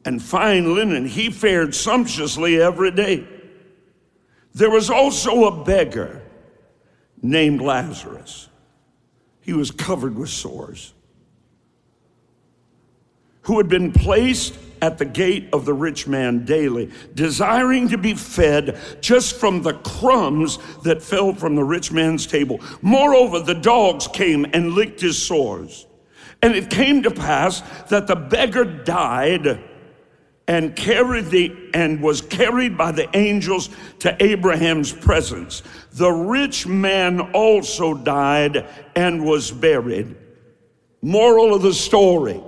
And 0.04 0.22
fine 0.22 0.74
linen. 0.74 1.06
He 1.06 1.30
fared 1.30 1.74
sumptuously 1.74 2.60
every 2.60 2.90
day. 2.90 3.26
There 4.54 4.70
was 4.70 4.90
also 4.90 5.44
a 5.44 5.64
beggar 5.64 6.22
named 7.22 7.60
Lazarus. 7.60 8.48
He 9.40 9.52
was 9.52 9.70
covered 9.70 10.16
with 10.16 10.28
sores, 10.28 10.92
who 13.42 13.58
had 13.58 13.68
been 13.68 13.92
placed 13.92 14.56
at 14.80 14.98
the 14.98 15.04
gate 15.04 15.48
of 15.52 15.64
the 15.64 15.72
rich 15.72 16.08
man 16.08 16.44
daily, 16.44 16.90
desiring 17.14 17.88
to 17.88 17.96
be 17.96 18.14
fed 18.14 18.78
just 19.00 19.36
from 19.36 19.62
the 19.62 19.74
crumbs 19.74 20.58
that 20.82 21.02
fell 21.02 21.32
from 21.32 21.54
the 21.54 21.64
rich 21.64 21.92
man's 21.92 22.26
table. 22.26 22.60
Moreover, 22.82 23.40
the 23.40 23.54
dogs 23.54 24.08
came 24.08 24.44
and 24.52 24.72
licked 24.72 25.00
his 25.00 25.20
sores. 25.20 25.86
And 26.42 26.54
it 26.54 26.70
came 26.70 27.02
to 27.04 27.10
pass 27.10 27.60
that 27.88 28.06
the 28.06 28.16
beggar 28.16 28.64
died 28.64 29.62
and 30.48 30.74
carried 30.74 31.26
the 31.26 31.56
and 31.72 32.02
was 32.02 32.20
carried 32.20 32.76
by 32.76 32.90
the 32.92 33.08
angels 33.16 33.70
to 34.00 34.16
Abraham's 34.22 34.92
presence. 34.92 35.62
The 35.92 36.10
rich 36.10 36.66
man 36.66 37.20
also 37.32 37.94
died 37.94 38.66
and 38.96 39.24
was 39.24 39.50
buried. 39.52 40.16
Moral 41.00 41.54
of 41.54 41.62
the 41.62 41.74
story 41.74 42.40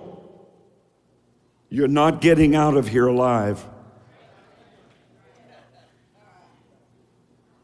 you're 1.71 1.89
not 1.89 2.21
getting 2.21 2.55
out 2.55 2.77
of 2.77 2.87
here 2.87 3.09
alive. 3.09 3.65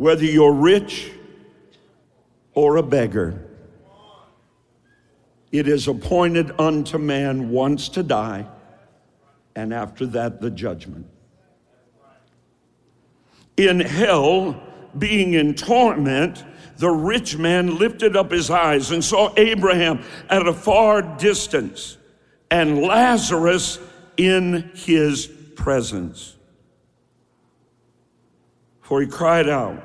whether 0.00 0.24
you're 0.24 0.54
rich 0.54 1.10
or 2.54 2.76
a 2.76 2.82
beggar. 2.82 3.49
It 5.52 5.66
is 5.66 5.88
appointed 5.88 6.52
unto 6.58 6.98
man 6.98 7.50
once 7.50 7.88
to 7.90 8.02
die, 8.02 8.46
and 9.56 9.74
after 9.74 10.06
that, 10.06 10.40
the 10.40 10.50
judgment. 10.50 11.06
In 13.56 13.80
hell, 13.80 14.62
being 14.96 15.34
in 15.34 15.54
torment, 15.54 16.44
the 16.78 16.90
rich 16.90 17.36
man 17.36 17.76
lifted 17.78 18.16
up 18.16 18.30
his 18.30 18.50
eyes 18.50 18.90
and 18.90 19.04
saw 19.04 19.32
Abraham 19.36 20.02
at 20.28 20.46
a 20.46 20.52
far 20.52 21.02
distance 21.02 21.98
and 22.50 22.80
Lazarus 22.80 23.78
in 24.16 24.70
his 24.74 25.26
presence. 25.56 26.36
For 28.80 29.00
he 29.00 29.06
cried 29.06 29.48
out, 29.48 29.82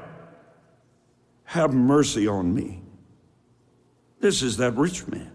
Have 1.43 1.73
mercy 1.73 2.27
on 2.27 2.53
me. 2.53 2.81
This 4.19 4.41
is 4.41 4.57
that 4.57 4.75
rich 4.75 5.07
man. 5.07 5.34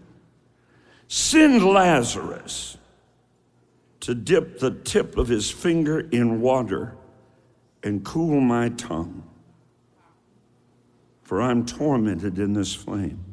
Send 1.13 1.61
Lazarus 1.61 2.77
to 3.99 4.15
dip 4.15 4.59
the 4.59 4.71
tip 4.71 5.17
of 5.17 5.27
his 5.27 5.51
finger 5.51 5.99
in 5.99 6.39
water 6.39 6.95
and 7.83 8.01
cool 8.05 8.39
my 8.39 8.69
tongue 8.69 9.21
for 11.21 11.41
I'm 11.41 11.65
tormented 11.65 12.39
in 12.39 12.53
this 12.53 12.73
flame. 12.73 13.25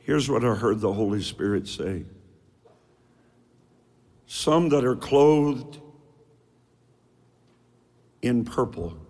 Here's 0.00 0.28
what 0.28 0.44
I 0.44 0.56
heard 0.56 0.80
the 0.80 0.92
Holy 0.92 1.22
Spirit 1.22 1.68
say 1.68 2.06
Some 4.26 4.68
that 4.70 4.84
are 4.84 4.96
clothed 4.96 5.78
in 8.20 8.44
purple. 8.44 9.05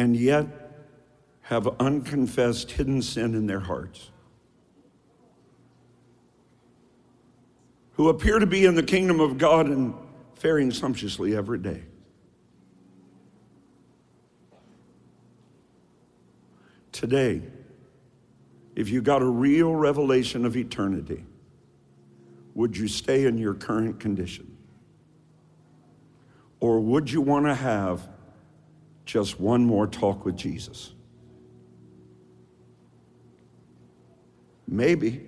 And 0.00 0.16
yet 0.16 0.46
have 1.42 1.68
unconfessed 1.78 2.70
hidden 2.70 3.02
sin 3.02 3.34
in 3.34 3.46
their 3.46 3.60
hearts. 3.60 4.10
who 8.00 8.08
appear 8.08 8.38
to 8.38 8.46
be 8.46 8.64
in 8.64 8.74
the 8.74 8.82
kingdom 8.82 9.20
of 9.20 9.36
God 9.36 9.66
and 9.66 9.92
faring 10.36 10.70
sumptuously 10.70 11.36
every 11.36 11.58
day. 11.58 11.82
Today, 16.92 17.42
if 18.74 18.88
you 18.88 19.02
got 19.02 19.20
a 19.20 19.26
real 19.26 19.74
revelation 19.74 20.46
of 20.46 20.56
eternity, 20.56 21.26
would 22.54 22.74
you 22.74 22.88
stay 22.88 23.26
in 23.26 23.36
your 23.36 23.52
current 23.52 24.00
condition? 24.00 24.56
Or 26.58 26.80
would 26.80 27.10
you 27.10 27.20
want 27.20 27.44
to 27.44 27.54
have 27.54 28.08
just 29.10 29.40
one 29.40 29.64
more 29.64 29.86
talk 29.86 30.24
with 30.24 30.36
Jesus? 30.36 30.92
Maybe 34.68 35.26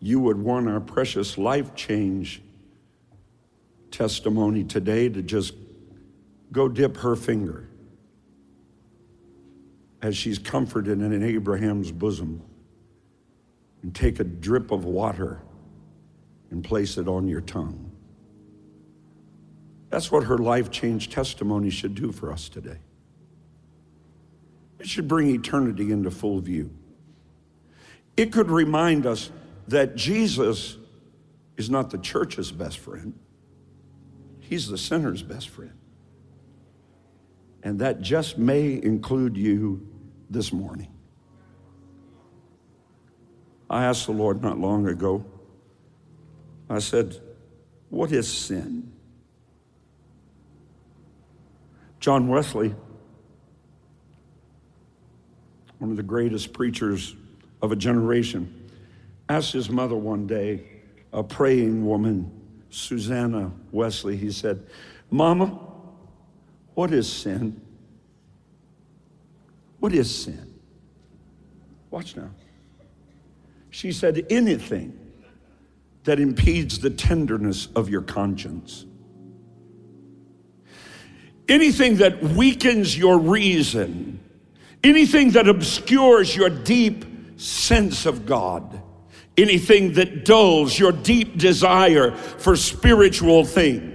you 0.00 0.20
would 0.20 0.36
want 0.36 0.68
our 0.68 0.80
precious 0.80 1.38
life 1.38 1.74
change 1.74 2.42
testimony 3.90 4.64
today 4.64 5.08
to 5.08 5.22
just 5.22 5.54
go 6.50 6.68
dip 6.68 6.98
her 6.98 7.16
finger 7.16 7.68
as 10.02 10.16
she's 10.16 10.38
comforted 10.38 11.00
in 11.00 11.22
Abraham's 11.22 11.90
bosom 11.90 12.42
and 13.82 13.94
take 13.94 14.20
a 14.20 14.24
drip 14.24 14.72
of 14.72 14.84
water 14.84 15.40
and 16.50 16.62
place 16.62 16.98
it 16.98 17.08
on 17.08 17.28
your 17.28 17.40
tongue. 17.40 17.91
That's 19.92 20.10
what 20.10 20.24
her 20.24 20.38
life 20.38 20.70
change 20.70 21.10
testimony 21.10 21.68
should 21.68 21.94
do 21.94 22.12
for 22.12 22.32
us 22.32 22.48
today. 22.48 22.78
It 24.78 24.88
should 24.88 25.06
bring 25.06 25.28
eternity 25.28 25.92
into 25.92 26.10
full 26.10 26.40
view. 26.40 26.70
It 28.16 28.32
could 28.32 28.50
remind 28.50 29.04
us 29.04 29.30
that 29.68 29.94
Jesus 29.94 30.78
is 31.58 31.68
not 31.68 31.90
the 31.90 31.98
church's 31.98 32.50
best 32.50 32.78
friend, 32.78 33.12
he's 34.40 34.66
the 34.66 34.78
sinner's 34.78 35.22
best 35.22 35.50
friend. 35.50 35.74
And 37.62 37.78
that 37.80 38.00
just 38.00 38.38
may 38.38 38.82
include 38.82 39.36
you 39.36 39.86
this 40.30 40.54
morning. 40.54 40.88
I 43.68 43.84
asked 43.84 44.06
the 44.06 44.12
Lord 44.12 44.42
not 44.42 44.58
long 44.58 44.88
ago, 44.88 45.22
I 46.70 46.78
said, 46.78 47.20
What 47.90 48.10
is 48.10 48.26
sin? 48.26 48.92
John 52.02 52.26
Wesley, 52.26 52.74
one 55.78 55.92
of 55.92 55.96
the 55.96 56.02
greatest 56.02 56.52
preachers 56.52 57.14
of 57.62 57.70
a 57.70 57.76
generation, 57.76 58.72
asked 59.28 59.52
his 59.52 59.70
mother 59.70 59.94
one 59.94 60.26
day, 60.26 60.66
a 61.12 61.22
praying 61.22 61.86
woman, 61.86 62.28
Susanna 62.70 63.52
Wesley, 63.70 64.16
he 64.16 64.32
said, 64.32 64.66
Mama, 65.12 65.60
what 66.74 66.92
is 66.92 67.10
sin? 67.10 67.60
What 69.78 69.92
is 69.92 70.12
sin? 70.12 70.54
Watch 71.92 72.16
now. 72.16 72.30
She 73.70 73.92
said, 73.92 74.26
anything 74.28 74.98
that 76.02 76.18
impedes 76.18 76.80
the 76.80 76.90
tenderness 76.90 77.68
of 77.76 77.88
your 77.88 78.02
conscience. 78.02 78.86
Anything 81.52 81.96
that 81.96 82.22
weakens 82.22 82.96
your 82.96 83.18
reason. 83.18 84.18
Anything 84.82 85.32
that 85.32 85.48
obscures 85.48 86.34
your 86.34 86.50
deep 86.50 87.04
sense 87.36 88.06
of 88.06 88.26
God 88.26 88.82
anything 89.36 89.94
that 89.94 90.24
dulls 90.24 90.78
your 90.78 90.92
deep 90.92 91.38
desire 91.38 92.12
for 92.12 92.56
spiritual 92.56 93.44
things. 93.44 93.91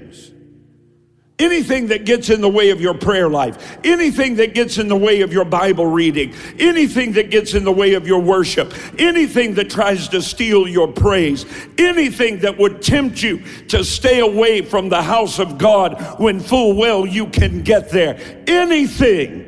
Anything 1.39 1.87
that 1.87 2.05
gets 2.05 2.31
in 2.31 2.41
the 2.41 2.49
way 2.49 2.71
of 2.71 2.81
your 2.81 2.95
prayer 2.95 3.29
life, 3.29 3.77
anything 3.83 4.37
that 4.37 4.55
gets 4.55 4.79
in 4.79 4.87
the 4.87 4.95
way 4.95 5.21
of 5.21 5.31
your 5.31 5.45
Bible 5.45 5.85
reading, 5.85 6.33
anything 6.57 7.11
that 7.13 7.29
gets 7.29 7.53
in 7.53 7.63
the 7.63 7.71
way 7.71 7.93
of 7.93 8.07
your 8.07 8.19
worship, 8.19 8.73
anything 8.97 9.53
that 9.53 9.69
tries 9.69 10.07
to 10.09 10.21
steal 10.21 10.67
your 10.67 10.87
praise, 10.87 11.45
anything 11.77 12.39
that 12.39 12.57
would 12.57 12.81
tempt 12.81 13.21
you 13.21 13.43
to 13.67 13.83
stay 13.83 14.19
away 14.19 14.61
from 14.61 14.89
the 14.89 15.01
house 15.01 15.37
of 15.37 15.59
God 15.59 16.19
when 16.19 16.39
full 16.39 16.75
well 16.75 17.05
you 17.05 17.27
can 17.27 17.61
get 17.61 17.91
there, 17.91 18.19
anything 18.47 19.47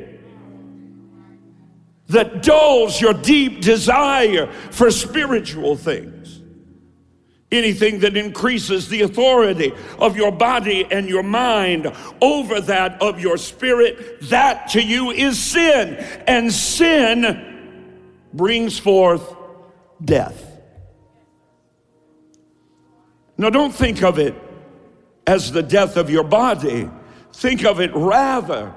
that 2.06 2.42
dulls 2.42 3.00
your 3.00 3.14
deep 3.14 3.60
desire 3.60 4.46
for 4.70 4.92
spiritual 4.92 5.76
things. 5.76 6.19
Anything 7.52 8.00
that 8.00 8.16
increases 8.16 8.88
the 8.88 9.02
authority 9.02 9.72
of 9.98 10.16
your 10.16 10.30
body 10.30 10.86
and 10.88 11.08
your 11.08 11.24
mind 11.24 11.92
over 12.20 12.60
that 12.60 13.02
of 13.02 13.20
your 13.20 13.36
spirit, 13.36 14.20
that 14.30 14.68
to 14.68 14.82
you 14.82 15.10
is 15.10 15.38
sin. 15.38 15.94
And 16.28 16.52
sin 16.52 17.98
brings 18.32 18.78
forth 18.78 19.34
death. 20.04 20.46
Now, 23.36 23.50
don't 23.50 23.74
think 23.74 24.02
of 24.02 24.18
it 24.18 24.34
as 25.26 25.50
the 25.50 25.62
death 25.62 25.96
of 25.96 26.10
your 26.10 26.24
body. 26.24 26.88
Think 27.32 27.64
of 27.64 27.80
it 27.80 27.90
rather 27.94 28.74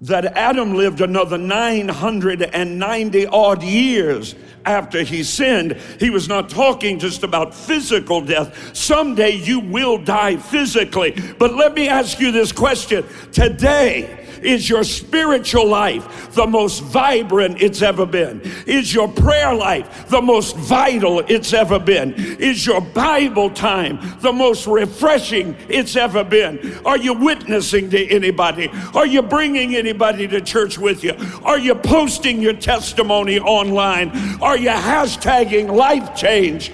that 0.00 0.26
Adam 0.36 0.74
lived 0.74 1.00
another 1.00 1.38
990 1.38 3.26
odd 3.26 3.62
years 3.62 4.34
after 4.66 5.02
he 5.02 5.22
sinned. 5.22 5.72
He 6.00 6.10
was 6.10 6.28
not 6.28 6.48
talking 6.48 6.98
just 6.98 7.22
about 7.22 7.54
physical 7.54 8.20
death. 8.20 8.76
Someday 8.76 9.36
you 9.36 9.60
will 9.60 9.98
die 9.98 10.36
physically. 10.36 11.12
But 11.38 11.54
let 11.54 11.74
me 11.74 11.88
ask 11.88 12.18
you 12.18 12.32
this 12.32 12.52
question 12.52 13.04
today 13.32 14.23
is 14.44 14.68
your 14.68 14.84
spiritual 14.84 15.66
life 15.66 16.32
the 16.32 16.46
most 16.46 16.82
vibrant 16.82 17.60
it's 17.62 17.82
ever 17.82 18.06
been? 18.06 18.40
Is 18.66 18.94
your 18.94 19.08
prayer 19.08 19.54
life 19.54 20.08
the 20.08 20.22
most 20.22 20.56
vital 20.56 21.20
it's 21.20 21.52
ever 21.52 21.78
been? 21.78 22.14
Is 22.14 22.66
your 22.66 22.80
Bible 22.80 23.50
time 23.50 23.98
the 24.20 24.32
most 24.32 24.66
refreshing 24.66 25.56
it's 25.68 25.96
ever 25.96 26.24
been? 26.24 26.78
Are 26.84 26.98
you 26.98 27.14
witnessing 27.14 27.90
to 27.90 28.06
anybody? 28.08 28.70
Are 28.94 29.06
you 29.06 29.22
bringing 29.22 29.74
anybody 29.74 30.28
to 30.28 30.40
church 30.40 30.78
with 30.78 31.02
you? 31.02 31.14
Are 31.42 31.58
you 31.58 31.74
posting 31.74 32.40
your 32.40 32.54
testimony 32.54 33.38
online? 33.38 34.10
Are 34.40 34.56
you 34.56 34.70
hashtagging 34.70 35.72
life 35.74 36.14
change? 36.14 36.72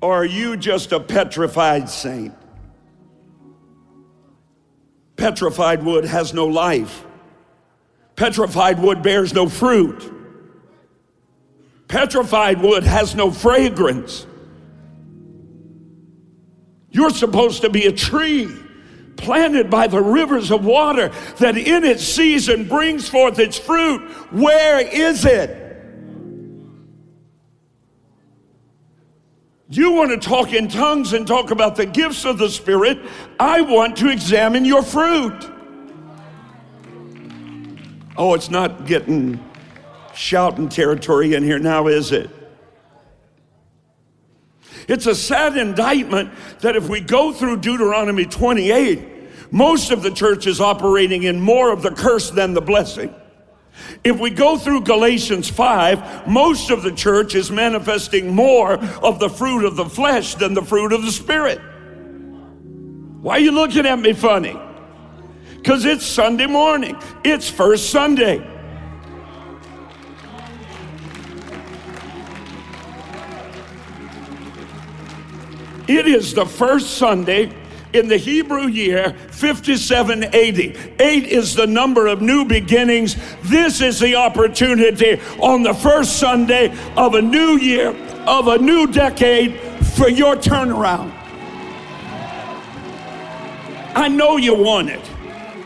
Or 0.00 0.12
are 0.12 0.24
you 0.26 0.58
just 0.58 0.92
a 0.92 1.00
petrified 1.00 1.88
saint? 1.88 2.34
Petrified 5.16 5.84
wood 5.84 6.04
has 6.04 6.34
no 6.34 6.46
life. 6.46 7.04
Petrified 8.16 8.80
wood 8.80 9.02
bears 9.02 9.32
no 9.32 9.48
fruit. 9.48 10.12
Petrified 11.88 12.60
wood 12.60 12.84
has 12.84 13.14
no 13.14 13.30
fragrance. 13.30 14.26
You're 16.90 17.10
supposed 17.10 17.62
to 17.62 17.70
be 17.70 17.86
a 17.86 17.92
tree 17.92 18.48
planted 19.16 19.70
by 19.70 19.86
the 19.86 20.00
rivers 20.00 20.50
of 20.50 20.64
water 20.64 21.10
that 21.38 21.56
in 21.56 21.84
its 21.84 22.04
season 22.04 22.68
brings 22.68 23.08
forth 23.08 23.38
its 23.38 23.58
fruit. 23.58 24.00
Where 24.32 24.80
is 24.80 25.24
it? 25.24 25.63
You 29.68 29.92
want 29.92 30.10
to 30.10 30.18
talk 30.18 30.52
in 30.52 30.68
tongues 30.68 31.14
and 31.14 31.26
talk 31.26 31.50
about 31.50 31.76
the 31.76 31.86
gifts 31.86 32.24
of 32.24 32.38
the 32.38 32.50
Spirit. 32.50 32.98
I 33.40 33.62
want 33.62 33.96
to 33.98 34.10
examine 34.10 34.64
your 34.64 34.82
fruit. 34.82 35.50
Oh, 38.16 38.34
it's 38.34 38.50
not 38.50 38.86
getting 38.86 39.42
shouting 40.14 40.68
territory 40.68 41.34
in 41.34 41.42
here 41.42 41.58
now, 41.58 41.86
is 41.86 42.12
it? 42.12 42.30
It's 44.86 45.06
a 45.06 45.14
sad 45.14 45.56
indictment 45.56 46.30
that 46.60 46.76
if 46.76 46.88
we 46.88 47.00
go 47.00 47.32
through 47.32 47.58
Deuteronomy 47.58 48.26
28, 48.26 49.52
most 49.52 49.90
of 49.90 50.02
the 50.02 50.10
church 50.10 50.46
is 50.46 50.60
operating 50.60 51.22
in 51.22 51.40
more 51.40 51.72
of 51.72 51.82
the 51.82 51.90
curse 51.90 52.30
than 52.30 52.52
the 52.52 52.60
blessing. 52.60 53.14
If 54.02 54.18
we 54.18 54.30
go 54.30 54.56
through 54.58 54.82
Galatians 54.82 55.48
5, 55.48 56.26
most 56.26 56.70
of 56.70 56.82
the 56.82 56.92
church 56.92 57.34
is 57.34 57.50
manifesting 57.50 58.34
more 58.34 58.74
of 58.74 59.18
the 59.18 59.28
fruit 59.28 59.64
of 59.64 59.76
the 59.76 59.86
flesh 59.86 60.34
than 60.34 60.54
the 60.54 60.62
fruit 60.62 60.92
of 60.92 61.02
the 61.02 61.12
spirit. 61.12 61.58
Why 63.20 63.36
are 63.36 63.40
you 63.40 63.52
looking 63.52 63.86
at 63.86 63.98
me 63.98 64.12
funny? 64.12 64.56
Because 65.56 65.84
it's 65.86 66.04
Sunday 66.04 66.46
morning, 66.46 66.96
it's 67.24 67.48
first 67.48 67.90
Sunday. 67.90 68.50
It 75.86 76.06
is 76.06 76.32
the 76.34 76.46
first 76.46 76.98
Sunday 76.98 77.52
in 77.94 78.08
the 78.08 78.16
Hebrew 78.16 78.66
year 78.66 79.14
5780. 79.30 80.76
Eight 80.98 81.24
is 81.24 81.54
the 81.54 81.66
number 81.66 82.08
of 82.08 82.20
new 82.20 82.44
beginnings. 82.44 83.16
This 83.44 83.80
is 83.80 84.00
the 84.00 84.16
opportunity 84.16 85.20
on 85.40 85.62
the 85.62 85.72
first 85.72 86.18
Sunday 86.18 86.76
of 86.96 87.14
a 87.14 87.22
new 87.22 87.56
year, 87.56 87.90
of 88.26 88.48
a 88.48 88.58
new 88.58 88.88
decade 88.88 89.58
for 89.96 90.08
your 90.08 90.34
turnaround. 90.36 91.12
I 93.96 94.08
know 94.08 94.36
you 94.36 94.54
want 94.54 94.90
it. 94.90 95.13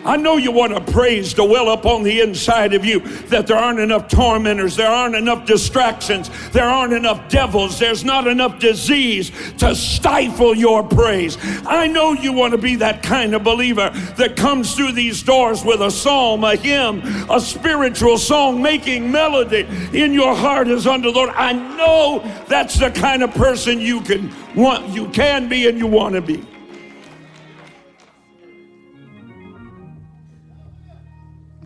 I 0.09 0.17
know 0.17 0.39
you 0.39 0.51
want 0.51 0.73
a 0.73 0.81
praise 0.81 1.35
to 1.35 1.45
well 1.45 1.69
up 1.69 1.85
on 1.85 2.03
the 2.03 2.23
inside 2.23 2.73
of 2.73 2.83
you 2.83 3.01
that 3.27 3.47
there 3.47 3.59
aren't 3.59 3.79
enough 3.79 4.09
tormentors, 4.09 4.75
there 4.75 4.89
aren't 4.89 5.15
enough 5.15 5.45
distractions, 5.45 6.31
there 6.53 6.65
aren't 6.65 6.95
enough 6.95 7.29
devils, 7.29 7.79
there's 7.79 8.07
not 8.07 8.27
enough 8.27 8.59
disease 8.59 9.31
to 9.59 9.75
stifle 9.75 10.55
your 10.55 10.83
praise. 10.83 11.37
I 11.67 11.89
know 11.89 12.15
you 12.15 12.33
want 12.33 12.53
to 12.53 12.59
be 12.59 12.77
that 12.77 13.03
kind 13.03 13.35
of 13.35 13.45
believer 13.45 13.91
that 14.17 14.35
comes 14.35 14.75
through 14.75 14.93
these 14.93 15.23
doors 15.23 15.63
with 15.63 15.83
a 15.83 15.91
psalm, 15.91 16.43
a 16.43 16.57
hymn, 16.57 17.03
a 17.31 17.39
spiritual 17.39 18.17
song, 18.17 18.63
making 18.63 19.13
melody 19.13 19.69
in 19.93 20.15
your 20.15 20.35
heart 20.35 20.69
as 20.69 20.87
unto 20.87 21.13
the 21.13 21.19
Lord. 21.19 21.31
I 21.35 21.53
know 21.53 22.21
that's 22.49 22.79
the 22.79 22.91
kind 22.91 23.23
of 23.23 23.35
person 23.35 23.79
you 23.79 24.01
can 24.01 24.35
want, 24.57 24.89
you 24.89 25.11
can 25.11 25.51
be, 25.51 25.69
and 25.69 25.77
you 25.77 25.87
want 25.87 26.15
to 26.15 26.23
be. 26.23 26.47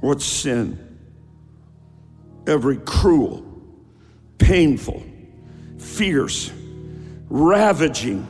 What's 0.02 0.24
sin? 0.24 0.98
Every 2.44 2.78
cruel, 2.78 3.46
painful, 4.36 5.00
fierce, 5.78 6.52
ravaging 7.30 8.26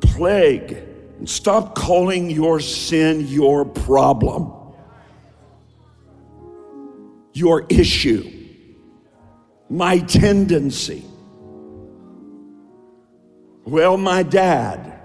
plague. 0.00 0.72
And 1.18 1.28
stop 1.28 1.74
calling 1.74 2.30
your 2.30 2.58
sin 2.58 3.28
your 3.28 3.66
problem, 3.66 4.50
your 7.34 7.66
issue, 7.68 8.30
my 9.68 9.98
tendency. 9.98 11.04
Well, 13.66 13.98
my 13.98 14.22
dad. 14.22 15.02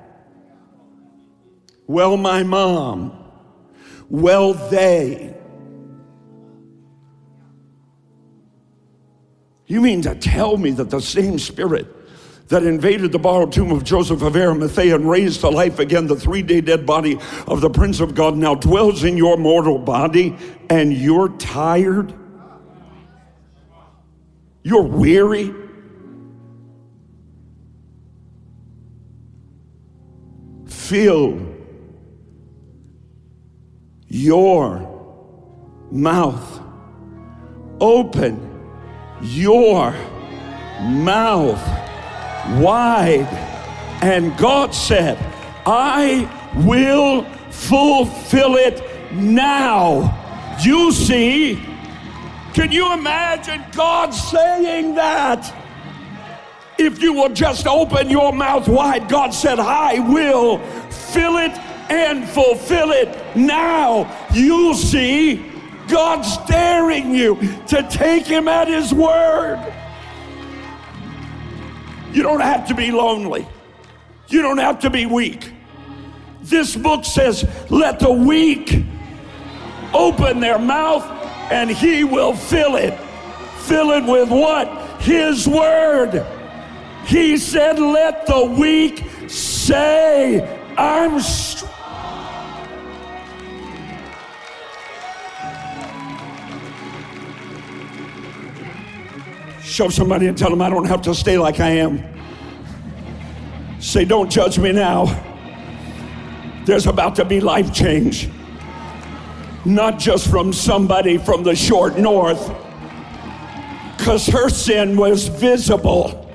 Well, 1.88 2.16
my 2.16 2.44
mom. 2.44 3.12
Well, 4.10 4.54
they. 4.54 5.35
You 9.68 9.82
mean 9.82 10.02
to 10.04 10.14
tell 10.16 10.58
me 10.58 10.72
that 10.72 10.90
the 10.90 11.02
same 11.02 11.40
spirit 11.40 11.88
that 12.50 12.64
invaded 12.64 13.12
the 13.12 13.18
borrowed 13.18 13.52
tomb 13.52 13.72
of 13.72 13.84
Joseph 13.84 14.22
of 14.22 14.36
Arimathea 14.36 14.96
and 14.96 15.10
raised 15.10 15.42
to 15.42 15.50
life 15.50 15.80
again 15.80 16.06
the 16.06 16.16
three 16.16 16.44
day 16.44 16.62
dead 16.62 16.86
body 16.86 17.18
of 17.48 17.62
the 17.62 17.70
Prince 17.70 18.00
of 18.00 18.14
God 18.14 18.38
now 18.38 18.54
dwells 18.54 19.04
in 19.04 19.18
your 19.18 19.38
mortal 19.38 19.80
body 19.80 20.38
and 20.70 20.94
you're 20.94 21.30
tired? 21.30 22.14
You're 24.62 24.84
weary? 24.84 25.54
Fill 30.68 31.56
your 34.08 34.92
mouth 35.90 36.62
open 37.82 38.55
your 39.22 39.92
mouth 40.82 41.62
wide. 42.60 43.28
And 44.02 44.38
God 44.38 44.74
said, 44.74 45.18
I 45.66 46.30
will 46.66 47.24
fulfill 47.50 48.56
it 48.56 48.84
now. 49.14 50.22
You 50.62 50.92
see, 50.92 51.56
can 52.54 52.72
you 52.72 52.94
imagine 52.94 53.64
God 53.74 54.12
saying 54.14 54.96
that? 54.96 55.54
If 56.78 57.02
you 57.02 57.14
will 57.14 57.30
just 57.30 57.68
open 57.68 58.10
your 58.10 58.34
mouth 58.34 58.68
wide, 58.68 59.08
God 59.08 59.34
said, 59.34 59.60
I 59.60 60.00
will 60.00 60.60
fill 60.90 61.38
it 61.38 61.52
and 61.90 62.28
fulfill 62.28 62.92
it 62.92 63.36
now. 63.36 64.28
You'll 64.34 64.74
see 64.74 65.55
God's 65.88 66.38
daring 66.46 67.14
you 67.14 67.36
to 67.68 67.88
take 67.90 68.26
Him 68.26 68.48
at 68.48 68.68
His 68.68 68.94
word. 68.94 69.74
You 72.12 72.24
don't 72.24 72.42
have 72.42 72.68
to 72.68 72.76
be 72.76 72.92
lonely, 72.92 73.48
you 74.28 74.42
don't 74.42 74.58
have 74.58 74.80
to 74.80 74.90
be 74.90 75.06
weak. 75.06 75.52
This 76.42 76.76
book 76.76 77.06
says, 77.06 77.44
let 77.72 78.00
the 78.00 78.12
weak 78.12 78.84
open 79.94 80.40
their 80.40 80.60
mouth 80.60 81.04
and 81.52 81.70
He 81.72 82.04
will 82.04 82.36
fill 82.36 82.76
it. 82.76 82.98
Fill 83.62 83.92
it 83.92 84.06
with 84.06 84.30
what? 84.30 85.02
His 85.02 85.48
word. 85.48 86.26
He 87.06 87.38
said, 87.38 87.80
let 87.80 88.28
the 88.28 88.46
weak 88.46 89.04
say, 89.28 90.62
I'm 90.78 91.20
strong. 91.20 91.75
Show 99.76 99.90
somebody 99.90 100.28
and 100.28 100.38
tell 100.38 100.50
them 100.50 100.62
I 100.62 100.70
don't 100.70 100.86
have 100.86 101.02
to 101.02 101.14
stay 101.14 101.38
like 101.38 101.60
I 101.60 101.72
am. 101.72 102.02
Say, 103.82 104.06
don't 104.06 104.32
judge 104.32 104.58
me 104.58 104.72
now. 104.72 105.04
There's 106.64 106.88
about 106.88 107.16
to 107.16 107.26
be 107.26 107.42
life 107.42 107.74
change. 107.74 108.30
Not 109.66 110.00
just 110.00 110.30
from 110.30 110.54
somebody 110.54 111.18
from 111.18 111.44
the 111.44 111.58
short 111.58 111.98
north, 111.98 112.56
because 113.98 114.28
her 114.28 114.48
sin 114.48 114.96
was 114.96 115.28
visible. 115.28 116.26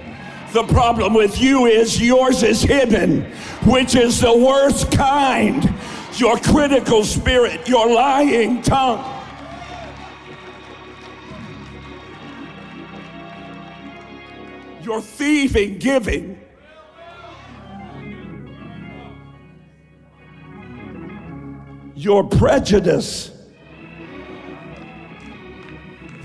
The 0.53 0.64
problem 0.64 1.14
with 1.14 1.40
you 1.40 1.64
is 1.64 1.98
yours 1.98 2.42
is 2.42 2.61
hidden, 2.61 3.22
which 3.64 3.94
is 3.94 4.20
the 4.20 4.37
worst 4.37 4.92
kind. 4.92 5.72
Your 6.16 6.37
critical 6.37 7.05
spirit, 7.05 7.66
your 7.66 7.90
lying 7.90 8.61
tongue. 8.61 9.09
Your 14.90 15.00
thieving 15.00 15.79
giving. 15.79 16.40
Your 21.94 22.24
prejudice. 22.24 23.31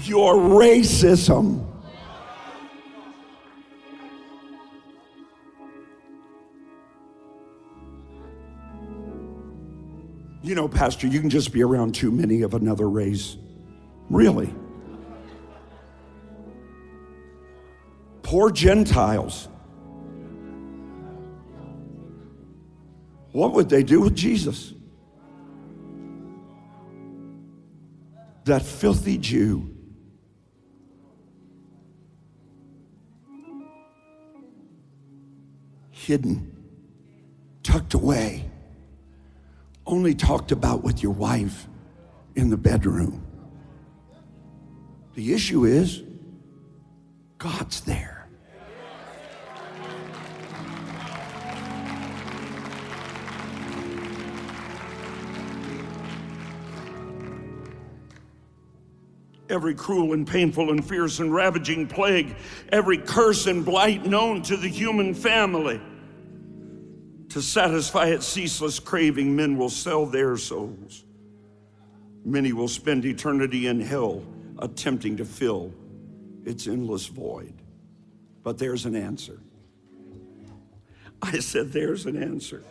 Your 0.02 0.34
racism. 0.34 1.64
You 10.42 10.56
know, 10.56 10.68
Pastor, 10.68 11.06
you 11.06 11.22
can 11.22 11.30
just 11.30 11.54
be 11.54 11.62
around 11.62 11.94
too 11.94 12.10
many 12.10 12.42
of 12.42 12.56
another 12.56 12.90
race. 12.90 13.38
Really. 14.10 14.52
Poor 18.26 18.50
Gentiles. 18.50 19.48
What 23.34 23.54
would 23.54 23.70
they 23.70 23.84
do 23.84 24.02
with 24.02 24.16
Jesus? 24.16 24.74
That 28.46 28.64
filthy 28.64 29.20
Jew. 29.20 29.70
Hidden, 35.92 36.52
tucked 37.62 37.94
away, 37.94 38.50
only 39.86 40.16
talked 40.16 40.52
about 40.52 40.84
with 40.84 41.04
your 41.04 41.14
wife 41.14 41.68
in 42.36 42.50
the 42.50 42.58
bedroom. 42.58 43.24
The 45.14 45.32
issue 45.32 45.66
is 45.66 46.02
God's 47.38 47.82
there. 47.82 48.15
Every 59.50 59.76
cruel 59.76 60.14
and 60.14 60.28
painful 60.28 60.72
and 60.72 60.84
fierce 60.84 61.20
and 61.20 61.34
ravaging 61.34 61.88
plague, 61.88 62.36
every 62.70 62.98
curse 62.98 63.46
and 63.46 63.64
blight 63.64 64.06
known 64.06 64.42
to 64.44 64.58
the 64.58 64.68
human 64.68 65.14
family. 65.14 65.80
To 67.30 67.42
satisfy 67.42 68.08
its 68.08 68.26
ceaseless 68.26 68.80
craving, 68.80 69.36
men 69.36 69.58
will 69.58 69.70
sell 69.70 70.06
their 70.06 70.38
souls. 70.38 71.04
Many 72.24 72.54
will 72.54 72.68
spend 72.68 73.06
eternity 73.06 73.68
in 73.68 73.82
hell 73.82 74.24
attempting 74.58 75.18
to 75.18 75.26
fill 75.26 75.74
its 76.46 76.66
endless 76.68 77.06
void. 77.08 77.54
But 78.42 78.58
there's 78.58 78.86
an 78.86 78.96
answer. 78.96 79.40
I 81.22 81.40
said, 81.40 81.72
There's 81.72 82.06
an 82.06 82.22
answer. 82.22 82.64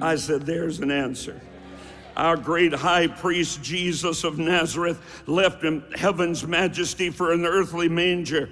I 0.00 0.16
said, 0.16 0.42
There's 0.42 0.80
an 0.80 0.90
answer. 0.90 1.40
Our 2.16 2.36
great 2.36 2.72
high 2.72 3.08
priest 3.08 3.62
Jesus 3.62 4.24
of 4.24 4.38
Nazareth 4.38 4.98
left 5.26 5.64
in 5.64 5.84
heaven's 5.94 6.46
majesty 6.46 7.10
for 7.10 7.32
an 7.32 7.44
earthly 7.44 7.90
manger. 7.90 8.48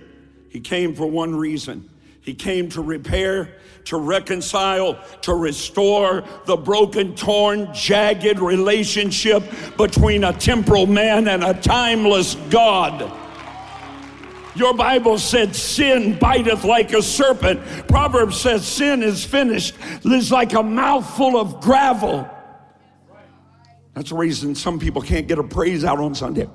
He 0.51 0.61
came 0.61 0.95
for 0.95 1.07
one 1.07 1.35
reason. 1.35 1.89
He 2.21 2.35
came 2.35 2.69
to 2.71 2.83
repair, 2.83 3.57
to 3.85 3.97
reconcile, 3.97 4.99
to 5.23 5.35
restore 5.35 6.25
the 6.47 6.57
broken, 6.57 7.15
torn, 7.15 7.73
jagged 7.75 8.39
relationship 8.39 9.43
between 9.77 10.25
a 10.25 10.33
temporal 10.33 10.87
man 10.87 11.29
and 11.29 11.43
a 11.43 11.55
timeless 11.55 12.35
God. 12.51 13.13
Your 14.55 14.75
Bible 14.75 15.19
said 15.19 15.57
sin 15.57 16.19
biteth 16.19 16.65
like 16.65 16.93
a 16.93 17.03
serpent. 17.03 17.61
Proverbs 17.89 18.41
says 18.41 18.67
sin 18.67 19.03
is 19.03 19.25
finished, 19.25 19.75
is 20.05 20.31
like 20.31 20.53
a 20.53 20.63
mouthful 20.63 21.39
of 21.39 21.61
gravel. 21.61 22.31
That's 23.95 24.11
the 24.11 24.17
reason 24.17 24.55
some 24.55 24.79
people 24.79 25.01
can't 25.01 25.27
get 25.27 25.39
a 25.39 25.45
praise 25.45 25.85
out 25.85 26.01
on 26.01 26.15
Sunday. 26.15 26.49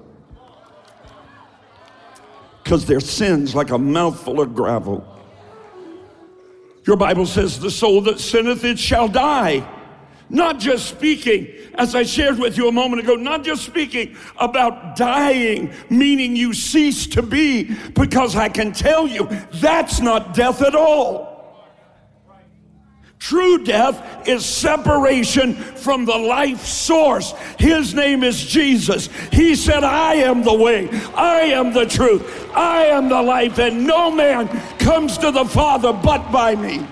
Because 2.63 2.85
their 2.85 2.99
sin's 2.99 3.55
like 3.55 3.71
a 3.71 3.77
mouthful 3.77 4.41
of 4.41 4.53
gravel. 4.53 5.05
Your 6.85 6.97
Bible 6.97 7.25
says, 7.25 7.59
The 7.59 7.71
soul 7.71 8.01
that 8.01 8.19
sinneth, 8.19 8.63
it 8.63 8.77
shall 8.77 9.07
die. 9.07 9.67
Not 10.29 10.59
just 10.59 10.87
speaking, 10.87 11.47
as 11.73 11.95
I 11.95 12.03
shared 12.03 12.37
with 12.37 12.55
you 12.55 12.67
a 12.67 12.71
moment 12.71 13.01
ago, 13.01 13.15
not 13.15 13.43
just 13.43 13.65
speaking 13.65 14.15
about 14.37 14.95
dying, 14.95 15.73
meaning 15.89 16.35
you 16.35 16.53
cease 16.53 17.07
to 17.07 17.23
be, 17.23 17.75
because 17.93 18.35
I 18.35 18.49
can 18.49 18.71
tell 18.71 19.07
you 19.07 19.27
that's 19.53 20.01
not 20.01 20.35
death 20.35 20.61
at 20.61 20.75
all. 20.75 21.28
True 23.19 23.63
death 23.63 24.27
is 24.27 24.45
separation 24.45 25.53
from 25.53 26.05
the 26.05 26.17
life 26.17 26.65
source. 26.65 27.33
His 27.59 27.93
name 27.93 28.23
is 28.23 28.43
Jesus. 28.43 29.07
He 29.31 29.55
said, 29.55 29.83
I 29.83 30.15
am 30.15 30.41
the 30.43 30.53
way, 30.53 30.89
I 31.13 31.41
am 31.41 31.73
the 31.73 31.85
truth, 31.85 32.49
I 32.55 32.85
am 32.85 33.09
the 33.09 33.21
life, 33.21 33.59
and 33.59 33.85
no 33.85 34.09
man 34.09 34.47
comes 34.79 35.17
to 35.17 35.31
the 35.31 35.45
Father 35.45 35.91
but 35.91 36.31
by 36.31 36.55
me. 36.55 36.87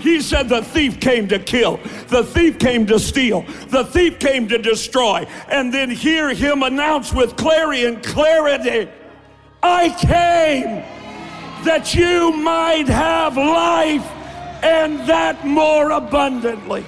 He 0.00 0.20
said 0.22 0.48
the 0.48 0.62
thief 0.62 0.98
came 0.98 1.28
to 1.28 1.38
kill, 1.38 1.78
the 2.08 2.24
thief 2.24 2.58
came 2.58 2.86
to 2.86 2.98
steal, 2.98 3.42
the 3.68 3.84
thief 3.84 4.18
came 4.18 4.48
to 4.48 4.58
destroy. 4.58 5.26
And 5.48 5.72
then 5.72 5.88
hear 5.88 6.34
him 6.34 6.62
announce 6.62 7.12
with 7.12 7.36
clarion 7.36 8.00
clarity 8.00 8.90
I 9.62 9.90
came 9.90 10.82
that 11.64 11.94
you 11.94 12.32
might 12.32 12.88
have 12.88 13.36
life 13.36 14.06
and 14.62 15.00
that 15.06 15.46
more 15.46 15.90
abundantly. 15.90 16.84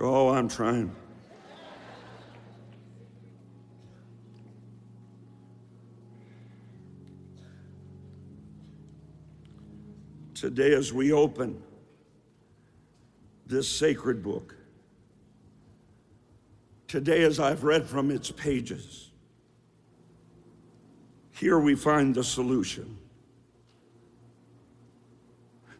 Oh, 0.00 0.30
I'm 0.30 0.48
trying. 0.48 0.94
Today, 10.34 10.72
as 10.72 10.92
we 10.92 11.12
open 11.12 11.60
this 13.48 13.68
sacred 13.68 14.22
book, 14.22 14.54
today, 16.86 17.22
as 17.22 17.40
I've 17.40 17.64
read 17.64 17.86
from 17.86 18.10
its 18.10 18.30
pages, 18.30 19.10
here 21.32 21.58
we 21.58 21.74
find 21.74 22.14
the 22.14 22.24
solution. 22.24 22.98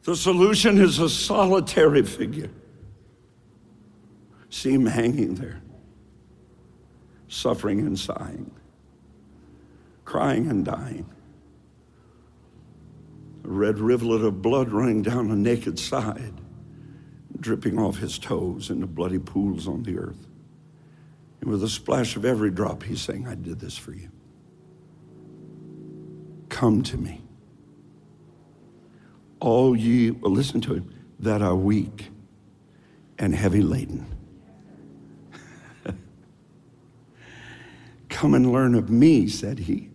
The 0.05 0.17
solution 0.17 0.79
is 0.79 0.99
a 0.99 1.09
solitary 1.09 2.03
figure. 2.03 2.51
See 4.51 4.73
him 4.73 4.87
hanging 4.87 5.35
there, 5.35 5.61
suffering 7.29 7.81
and 7.81 7.99
sighing, 7.99 8.51
crying 10.05 10.49
and 10.49 10.65
dying 10.65 11.07
a 13.49 13.51
red 13.51 13.79
rivulet 13.79 14.23
of 14.23 14.43
blood 14.43 14.71
running 14.71 15.03
down 15.03 15.31
a 15.31 15.37
naked 15.37 15.79
side, 15.79 16.35
dripping 17.41 17.79
off 17.79 17.99
his 17.99 18.19
toes 18.19 18.71
into 18.71 18.87
bloody 18.87 19.19
pools 19.19 19.69
on 19.69 19.83
the 19.83 19.99
earth. 19.99 20.27
And 21.41 21.51
with 21.51 21.63
a 21.63 21.69
splash 21.69 22.17
of 22.17 22.25
every 22.25 22.51
drop, 22.51 22.83
he's 22.83 23.01
saying, 23.01 23.27
I 23.29 23.35
did 23.35 23.61
this 23.61 23.77
for 23.77 23.93
you. 23.93 24.11
Come 26.49 26.83
to 26.85 26.97
me. 26.97 27.23
All 29.41 29.77
ye, 29.77 30.11
well, 30.11 30.33
listen 30.33 30.61
to 30.63 30.75
him, 30.75 30.93
that 31.21 31.43
are 31.43 31.55
weak 31.55 32.11
and 33.19 33.35
heavy 33.35 33.63
laden. 33.63 34.07
Come 38.09 38.35
and 38.35 38.53
learn 38.53 38.75
of 38.75 38.91
me, 38.91 39.29
said 39.29 39.61
he, 39.61 39.91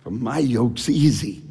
for 0.00 0.10
my 0.10 0.38
yoke's 0.38 0.88
easy 0.90 1.48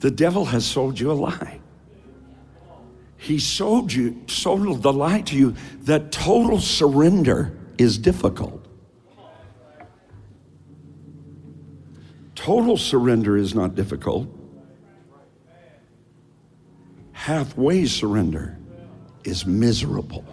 the 0.00 0.10
devil 0.10 0.44
has 0.46 0.64
sold 0.64 0.98
you 0.98 1.10
a 1.10 1.14
lie. 1.14 1.57
He 3.18 3.38
sold 3.38 3.92
you, 3.92 4.22
sold 4.28 4.82
the 4.82 4.92
lie 4.92 5.20
to 5.22 5.36
you 5.36 5.54
that 5.82 6.12
total 6.12 6.60
surrender 6.60 7.58
is 7.76 7.98
difficult. 7.98 8.64
Total 12.34 12.76
surrender 12.76 13.36
is 13.36 13.54
not 13.54 13.74
difficult. 13.74 14.28
Halfway 17.12 17.86
surrender 17.86 18.56
is 19.24 19.44
miserable. 19.44 20.24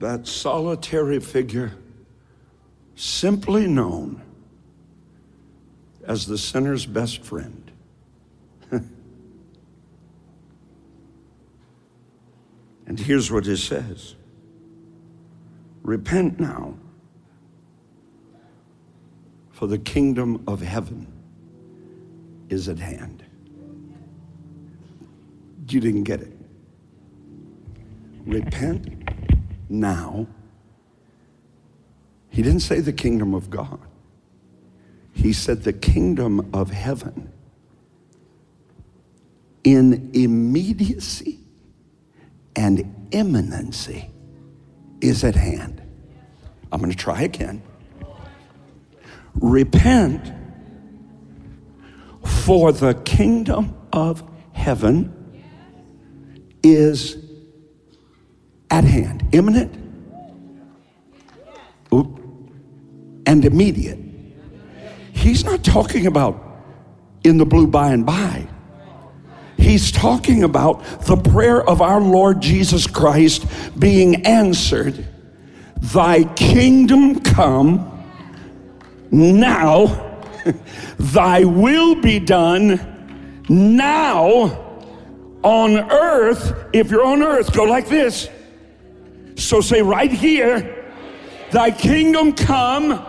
that 0.00 0.26
solitary 0.26 1.20
figure, 1.20 1.72
simply 3.00 3.66
known 3.66 4.20
as 6.04 6.26
the 6.26 6.36
sinner's 6.36 6.84
best 6.84 7.24
friend. 7.24 7.70
and 12.86 13.00
here's 13.00 13.32
what 13.32 13.46
it 13.46 13.56
says 13.56 14.16
Repent 15.82 16.38
now, 16.38 16.74
for 19.50 19.66
the 19.66 19.78
kingdom 19.78 20.44
of 20.46 20.60
heaven 20.60 21.06
is 22.50 22.68
at 22.68 22.78
hand. 22.78 23.24
You 25.68 25.80
didn't 25.80 26.04
get 26.04 26.20
it. 26.20 26.36
Repent 28.26 29.08
now. 29.70 30.26
He 32.30 32.42
didn't 32.42 32.60
say 32.60 32.80
the 32.80 32.92
kingdom 32.92 33.34
of 33.34 33.50
God. 33.50 33.80
He 35.12 35.32
said 35.32 35.64
the 35.64 35.72
kingdom 35.72 36.48
of 36.54 36.70
heaven 36.70 37.32
in 39.64 40.10
immediacy 40.14 41.40
and 42.56 43.08
imminency 43.10 44.10
is 45.00 45.24
at 45.24 45.34
hand. 45.34 45.82
I'm 46.72 46.80
going 46.80 46.90
to 46.90 46.96
try 46.96 47.22
again. 47.22 47.62
Repent, 49.34 50.32
for 52.24 52.72
the 52.72 52.94
kingdom 52.94 53.76
of 53.92 54.22
heaven 54.52 55.14
is 56.62 57.16
at 58.70 58.84
hand, 58.84 59.26
imminent, 59.32 59.74
oop, 61.92 62.19
and 63.30 63.44
immediate. 63.44 63.96
He's 65.12 65.44
not 65.44 65.62
talking 65.62 66.08
about 66.08 66.42
in 67.22 67.38
the 67.38 67.46
blue 67.46 67.68
by 67.68 67.92
and 67.92 68.04
by. 68.04 68.48
He's 69.56 69.92
talking 69.92 70.42
about 70.42 70.82
the 71.02 71.14
prayer 71.14 71.62
of 71.62 71.80
our 71.80 72.00
Lord 72.00 72.40
Jesus 72.40 72.88
Christ 72.88 73.46
being 73.78 74.26
answered 74.26 75.06
Thy 75.76 76.24
kingdom 76.34 77.20
come 77.20 77.86
now, 79.12 80.18
thy 80.98 81.44
will 81.44 81.94
be 81.94 82.18
done 82.18 83.44
now 83.48 84.82
on 85.44 85.76
earth. 85.76 86.52
If 86.72 86.90
you're 86.90 87.04
on 87.04 87.22
earth, 87.22 87.52
go 87.54 87.62
like 87.62 87.88
this. 87.88 88.28
So 89.36 89.60
say 89.60 89.82
right 89.82 90.10
here, 90.10 90.92
thy 91.52 91.70
kingdom 91.70 92.32
come, 92.32 93.06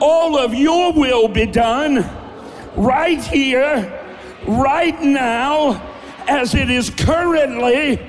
all 0.00 0.38
of 0.38 0.54
your 0.54 0.92
will 0.92 1.28
be 1.28 1.46
done 1.46 2.08
right 2.76 3.22
here 3.22 3.96
right 4.46 5.00
now 5.00 5.86
as 6.28 6.54
it 6.54 6.70
is 6.70 6.90
currently 6.90 8.00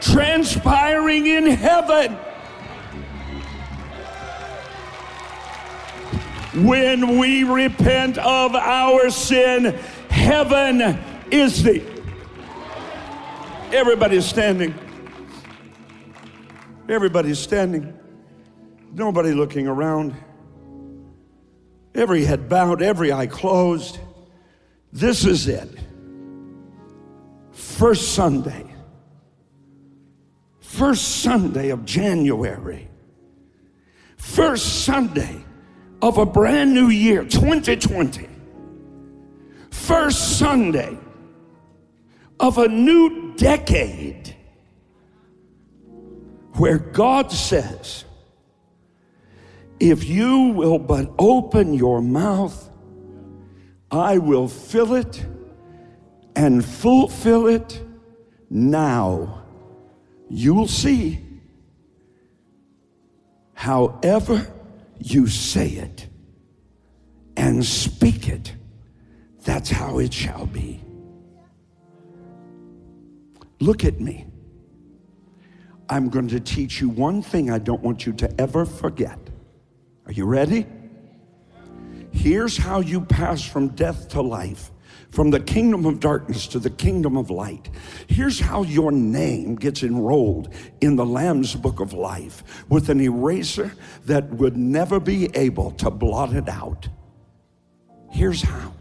transpiring 0.00 1.26
in 1.26 1.46
heaven. 1.46 2.16
When 6.66 7.18
we 7.18 7.44
repent 7.44 8.18
of 8.18 8.54
our 8.54 9.10
sin, 9.10 9.78
heaven 10.08 10.98
is 11.30 11.62
the. 11.62 11.82
Everybody's 13.72 14.24
standing. 14.24 14.74
Everybody's 16.88 17.38
standing. 17.38 17.96
Nobody 18.92 19.32
looking 19.32 19.66
around. 19.66 20.16
Every 21.98 22.24
head 22.24 22.48
bowed, 22.48 22.80
every 22.80 23.10
eye 23.10 23.26
closed. 23.26 23.98
This 24.92 25.24
is 25.24 25.48
it. 25.48 25.68
First 27.50 28.14
Sunday. 28.14 28.64
First 30.60 31.22
Sunday 31.22 31.70
of 31.70 31.84
January. 31.84 32.88
First 34.16 34.84
Sunday 34.84 35.44
of 36.00 36.18
a 36.18 36.24
brand 36.24 36.72
new 36.72 36.88
year, 36.88 37.24
2020. 37.24 38.28
First 39.72 40.38
Sunday 40.38 40.96
of 42.38 42.58
a 42.58 42.68
new 42.68 43.34
decade 43.36 44.36
where 46.52 46.78
God 46.78 47.32
says, 47.32 48.04
if 49.80 50.04
you 50.04 50.48
will 50.48 50.78
but 50.78 51.10
open 51.18 51.74
your 51.74 52.00
mouth 52.02 52.68
I 53.90 54.18
will 54.18 54.48
fill 54.48 54.94
it 54.94 55.24
and 56.36 56.64
fulfill 56.64 57.46
it 57.46 57.82
now. 58.50 59.44
You'll 60.28 60.68
see. 60.68 61.24
However, 63.54 64.46
you 64.98 65.26
say 65.26 65.68
it 65.70 66.06
and 67.36 67.64
speak 67.64 68.28
it, 68.28 68.54
that's 69.42 69.70
how 69.70 69.98
it 69.98 70.12
shall 70.12 70.46
be. 70.46 70.82
Look 73.60 73.84
at 73.84 74.00
me. 74.00 74.26
I'm 75.88 76.10
going 76.10 76.28
to 76.28 76.40
teach 76.40 76.80
you 76.80 76.90
one 76.90 77.22
thing 77.22 77.50
I 77.50 77.58
don't 77.58 77.82
want 77.82 78.04
you 78.04 78.12
to 78.14 78.40
ever 78.40 78.66
forget. 78.66 79.18
Are 80.08 80.12
you 80.12 80.24
ready? 80.24 80.66
Here's 82.12 82.56
how 82.56 82.80
you 82.80 83.02
pass 83.02 83.44
from 83.44 83.68
death 83.68 84.08
to 84.08 84.22
life, 84.22 84.70
from 85.10 85.30
the 85.30 85.38
kingdom 85.38 85.84
of 85.84 86.00
darkness 86.00 86.46
to 86.48 86.58
the 86.58 86.70
kingdom 86.70 87.18
of 87.18 87.30
light. 87.30 87.68
Here's 88.06 88.40
how 88.40 88.62
your 88.62 88.90
name 88.90 89.56
gets 89.56 89.82
enrolled 89.82 90.52
in 90.80 90.96
the 90.96 91.04
Lamb's 91.04 91.54
book 91.54 91.78
of 91.80 91.92
life 91.92 92.42
with 92.70 92.88
an 92.88 93.02
eraser 93.02 93.70
that 94.06 94.26
would 94.30 94.56
never 94.56 94.98
be 94.98 95.26
able 95.36 95.72
to 95.72 95.90
blot 95.90 96.32
it 96.34 96.48
out. 96.48 96.88
Here's 98.10 98.40
how 98.40 98.72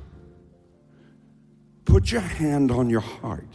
put 1.84 2.12
your 2.12 2.22
hand 2.22 2.72
on 2.72 2.90
your 2.90 3.02
heart 3.02 3.48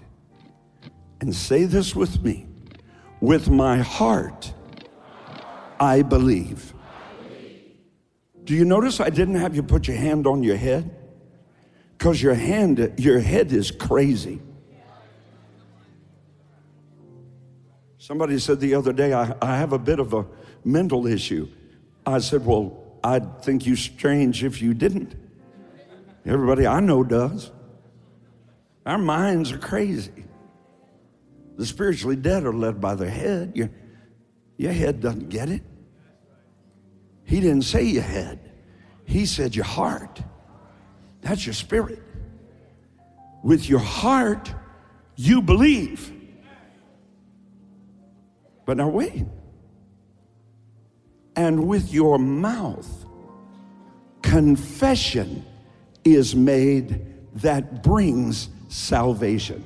and 1.22 1.34
say 1.34 1.64
this 1.64 1.96
with 1.96 2.22
me 2.22 2.46
with 3.20 3.48
my 3.48 3.78
heart, 3.78 4.52
I 5.80 6.02
believe. 6.02 6.74
Do 8.44 8.54
you 8.54 8.64
notice 8.64 9.00
I 9.00 9.10
didn't 9.10 9.36
have 9.36 9.54
you 9.54 9.62
put 9.62 9.86
your 9.86 9.96
hand 9.96 10.26
on 10.26 10.42
your 10.42 10.56
head? 10.56 10.96
Because 11.96 12.20
your 12.20 12.34
hand, 12.34 12.94
your 12.98 13.20
head 13.20 13.52
is 13.52 13.70
crazy. 13.70 14.40
Somebody 17.98 18.38
said 18.40 18.58
the 18.58 18.74
other 18.74 18.92
day, 18.92 19.12
I, 19.12 19.34
I 19.40 19.56
have 19.56 19.72
a 19.72 19.78
bit 19.78 20.00
of 20.00 20.12
a 20.12 20.26
mental 20.64 21.06
issue. 21.06 21.48
I 22.04 22.18
said, 22.18 22.44
Well, 22.44 22.98
I'd 23.04 23.42
think 23.44 23.64
you 23.64 23.76
strange 23.76 24.42
if 24.42 24.60
you 24.60 24.74
didn't. 24.74 25.14
Everybody 26.26 26.66
I 26.66 26.80
know 26.80 27.04
does. 27.04 27.50
Our 28.84 28.98
minds 28.98 29.52
are 29.52 29.58
crazy. 29.58 30.24
The 31.56 31.66
spiritually 31.66 32.16
dead 32.16 32.44
are 32.44 32.52
led 32.52 32.80
by 32.80 32.96
their 32.96 33.10
head. 33.10 33.52
Your, 33.54 33.70
your 34.56 34.72
head 34.72 35.00
doesn't 35.00 35.28
get 35.28 35.48
it. 35.48 35.62
He 37.32 37.40
didn't 37.40 37.62
say 37.62 37.84
your 37.84 38.02
head, 38.02 38.38
He 39.06 39.24
said 39.24 39.56
your 39.56 39.64
heart. 39.64 40.20
That's 41.22 41.46
your 41.46 41.54
spirit. 41.54 41.98
With 43.42 43.70
your 43.70 43.78
heart, 43.78 44.54
you 45.16 45.40
believe. 45.40 46.12
But 48.66 48.76
now 48.76 48.90
wait. 48.90 49.24
And 51.34 51.66
with 51.66 51.90
your 51.90 52.18
mouth, 52.18 53.06
confession 54.20 55.46
is 56.04 56.36
made 56.36 57.02
that 57.36 57.82
brings 57.82 58.50
salvation. 58.68 59.64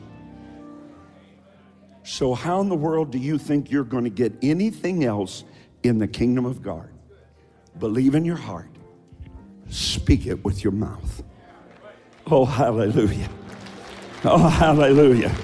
So, 2.04 2.32
how 2.32 2.60
in 2.60 2.68
the 2.68 2.76
world 2.76 3.10
do 3.10 3.18
you 3.18 3.38
think 3.38 3.72
you're 3.72 3.82
going 3.82 4.04
to 4.04 4.10
get 4.10 4.32
anything 4.40 5.04
else 5.04 5.42
in 5.82 5.98
the 5.98 6.06
kingdom 6.06 6.46
of 6.46 6.62
God? 6.62 6.90
Believe 7.78 8.14
in 8.14 8.24
your 8.24 8.36
heart, 8.36 8.70
speak 9.68 10.26
it 10.26 10.44
with 10.44 10.64
your 10.64 10.72
mouth. 10.72 11.22
Oh, 12.28 12.44
hallelujah. 12.44 13.28
Oh, 14.24 14.48
hallelujah. 14.48 15.34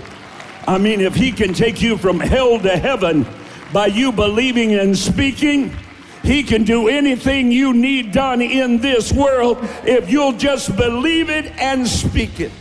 I 0.66 0.78
mean, 0.78 1.00
if 1.00 1.14
he 1.14 1.32
can 1.32 1.54
take 1.54 1.82
you 1.82 1.96
from 1.96 2.18
hell 2.20 2.58
to 2.58 2.76
heaven 2.76 3.26
by 3.72 3.86
you 3.86 4.12
believing 4.12 4.74
and 4.74 4.96
speaking, 4.96 5.74
he 6.22 6.42
can 6.42 6.64
do 6.64 6.88
anything 6.88 7.50
you 7.50 7.72
need 7.72 8.12
done 8.12 8.40
in 8.40 8.78
this 8.78 9.12
world 9.12 9.58
if 9.84 10.10
you'll 10.10 10.32
just 10.32 10.76
believe 10.76 11.30
it 11.30 11.46
and 11.58 11.86
speak 11.86 12.40
it. 12.40 12.52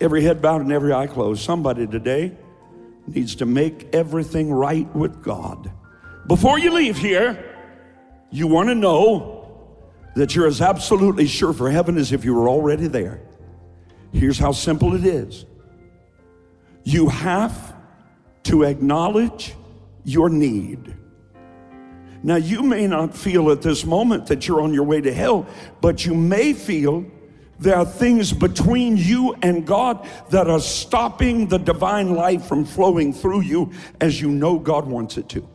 Every 0.00 0.22
head 0.22 0.42
bowed 0.42 0.60
and 0.60 0.72
every 0.72 0.92
eye 0.92 1.06
closed. 1.06 1.42
Somebody 1.42 1.86
today 1.86 2.32
needs 3.06 3.36
to 3.36 3.46
make 3.46 3.94
everything 3.94 4.52
right 4.52 4.94
with 4.94 5.22
God. 5.22 5.70
Before 6.26 6.58
you 6.58 6.72
leave 6.72 6.98
here, 6.98 7.53
you 8.34 8.48
want 8.48 8.68
to 8.68 8.74
know 8.74 9.46
that 10.16 10.34
you're 10.34 10.48
as 10.48 10.60
absolutely 10.60 11.26
sure 11.26 11.52
for 11.52 11.70
heaven 11.70 11.96
as 11.96 12.10
if 12.10 12.24
you 12.24 12.34
were 12.34 12.48
already 12.48 12.88
there. 12.88 13.20
Here's 14.12 14.38
how 14.38 14.50
simple 14.50 14.94
it 14.94 15.04
is 15.04 15.44
you 16.82 17.08
have 17.08 17.74
to 18.42 18.64
acknowledge 18.64 19.54
your 20.02 20.28
need. 20.28 20.96
Now, 22.24 22.36
you 22.36 22.62
may 22.62 22.88
not 22.88 23.16
feel 23.16 23.52
at 23.52 23.62
this 23.62 23.84
moment 23.84 24.26
that 24.26 24.48
you're 24.48 24.62
on 24.62 24.74
your 24.74 24.84
way 24.84 25.00
to 25.00 25.12
hell, 25.12 25.46
but 25.80 26.04
you 26.04 26.14
may 26.14 26.54
feel 26.54 27.04
There 27.58 27.76
are 27.76 27.84
things 27.84 28.32
between 28.32 28.96
you 28.96 29.34
and 29.42 29.66
God 29.66 30.06
that 30.30 30.48
are 30.48 30.60
stopping 30.60 31.46
the 31.48 31.58
divine 31.58 32.14
life 32.14 32.46
from 32.46 32.64
flowing 32.64 33.12
through 33.12 33.42
you 33.42 33.70
as 34.00 34.20
you 34.20 34.28
know 34.28 34.58
God 34.58 34.86
wants 34.86 35.16
it 35.16 35.28
to. 35.30 35.48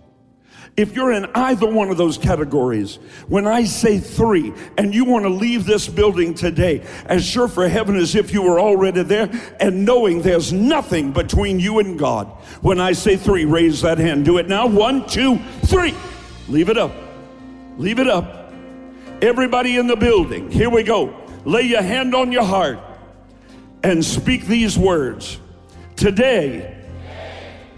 If 0.80 0.96
you're 0.96 1.12
in 1.12 1.26
either 1.36 1.70
one 1.70 1.90
of 1.90 1.98
those 1.98 2.18
categories, 2.18 3.00
when 3.28 3.46
I 3.46 3.66
say 3.66 4.00
three 4.00 4.54
and 4.78 4.96
you 4.96 5.04
want 5.04 5.26
to 5.26 5.30
leave 5.30 5.66
this 5.66 5.90
building 5.90 6.34
today 6.34 6.88
as 7.06 7.26
sure 7.26 7.50
for 7.50 7.68
heaven 7.68 7.98
as 7.98 8.16
if 8.16 8.32
you 8.32 8.42
were 8.42 8.62
already 8.62 9.04
there 9.04 9.30
and 9.60 9.84
knowing 9.84 10.22
there's 10.22 10.54
nothing 10.54 11.12
between 11.12 11.60
you 11.60 11.80
and 11.80 12.00
God, 12.00 12.28
when 12.62 12.80
I 12.80 12.94
say 12.94 13.18
three, 13.18 13.44
raise 13.44 13.82
that 13.82 13.98
hand. 13.98 14.24
Do 14.24 14.38
it 14.38 14.48
now. 14.48 14.68
One, 14.68 15.06
two, 15.06 15.40
three. 15.66 15.94
Leave 16.48 16.70
it 16.70 16.78
up. 16.78 16.94
Leave 17.78 18.00
it 18.00 18.08
up. 18.08 18.54
Everybody 19.22 19.76
in 19.76 19.88
the 19.88 19.98
building, 19.98 20.50
here 20.50 20.70
we 20.70 20.84
go. 20.84 21.14
Lay 21.44 21.64
your 21.64 21.82
hand 21.82 22.16
on 22.16 22.32
your 22.32 22.46
heart 22.46 22.80
and 23.84 24.06
speak 24.06 24.46
these 24.46 24.78
words. 24.78 25.42
Today, 25.98 26.74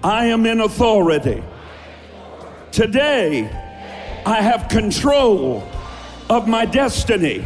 I 0.04 0.28
am 0.28 0.46
in 0.46 0.62
authority. 0.62 1.44
Today, 2.72 3.50
I 4.26 4.42
have 4.42 4.70
control 4.70 5.70
of 6.30 6.48
my 6.48 6.66
destiny. 6.66 7.46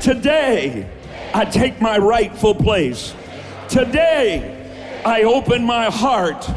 Today, 0.00 0.90
I 1.32 1.44
take 1.44 1.80
my 1.80 1.98
rightful 1.98 2.54
place. 2.54 3.14
Today, 3.68 5.02
I 5.04 5.22
open 5.22 5.64
my 5.64 5.86
heart 5.86 6.50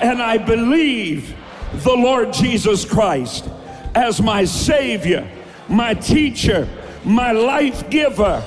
and 0.00 0.22
I 0.22 0.38
believe 0.38 1.34
the 1.72 1.94
Lord 1.94 2.32
Jesus 2.32 2.84
Christ 2.84 3.48
as 3.96 4.22
my 4.22 4.44
Savior, 4.44 5.28
my 5.68 5.94
teacher, 5.94 6.68
my 7.04 7.32
life 7.32 7.90
giver. 7.90 8.44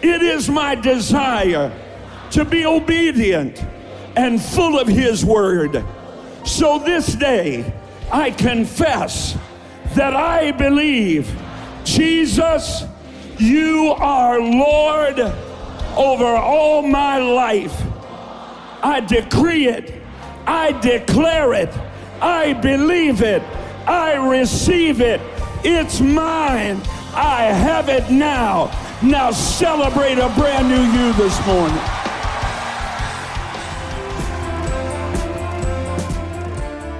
It 0.00 0.22
is 0.22 0.48
my 0.48 0.76
desire 0.76 1.72
to 2.30 2.44
be 2.44 2.64
obedient 2.64 3.64
and 4.14 4.40
full 4.40 4.78
of 4.78 4.86
His 4.86 5.24
Word. 5.24 5.84
So 6.44 6.78
this 6.78 7.14
day, 7.14 7.72
I 8.10 8.30
confess 8.30 9.36
that 9.94 10.14
I 10.14 10.52
believe, 10.52 11.30
Jesus, 11.84 12.84
you 13.38 13.94
are 13.98 14.40
Lord 14.40 15.18
over 15.96 16.24
all 16.24 16.82
my 16.82 17.18
life. 17.18 17.82
I 18.82 19.00
decree 19.00 19.68
it, 19.68 20.02
I 20.46 20.72
declare 20.72 21.54
it, 21.54 21.72
I 22.20 22.52
believe 22.54 23.22
it, 23.22 23.42
I 23.86 24.14
receive 24.14 25.00
it. 25.00 25.20
It's 25.64 26.00
mine. 26.00 26.80
I 27.14 27.44
have 27.44 27.88
it 27.88 28.10
now. 28.10 28.70
Now 29.02 29.30
celebrate 29.32 30.18
a 30.18 30.28
brand 30.36 30.68
new 30.68 30.80
you 30.80 31.12
this 31.14 31.46
morning. 31.46 31.78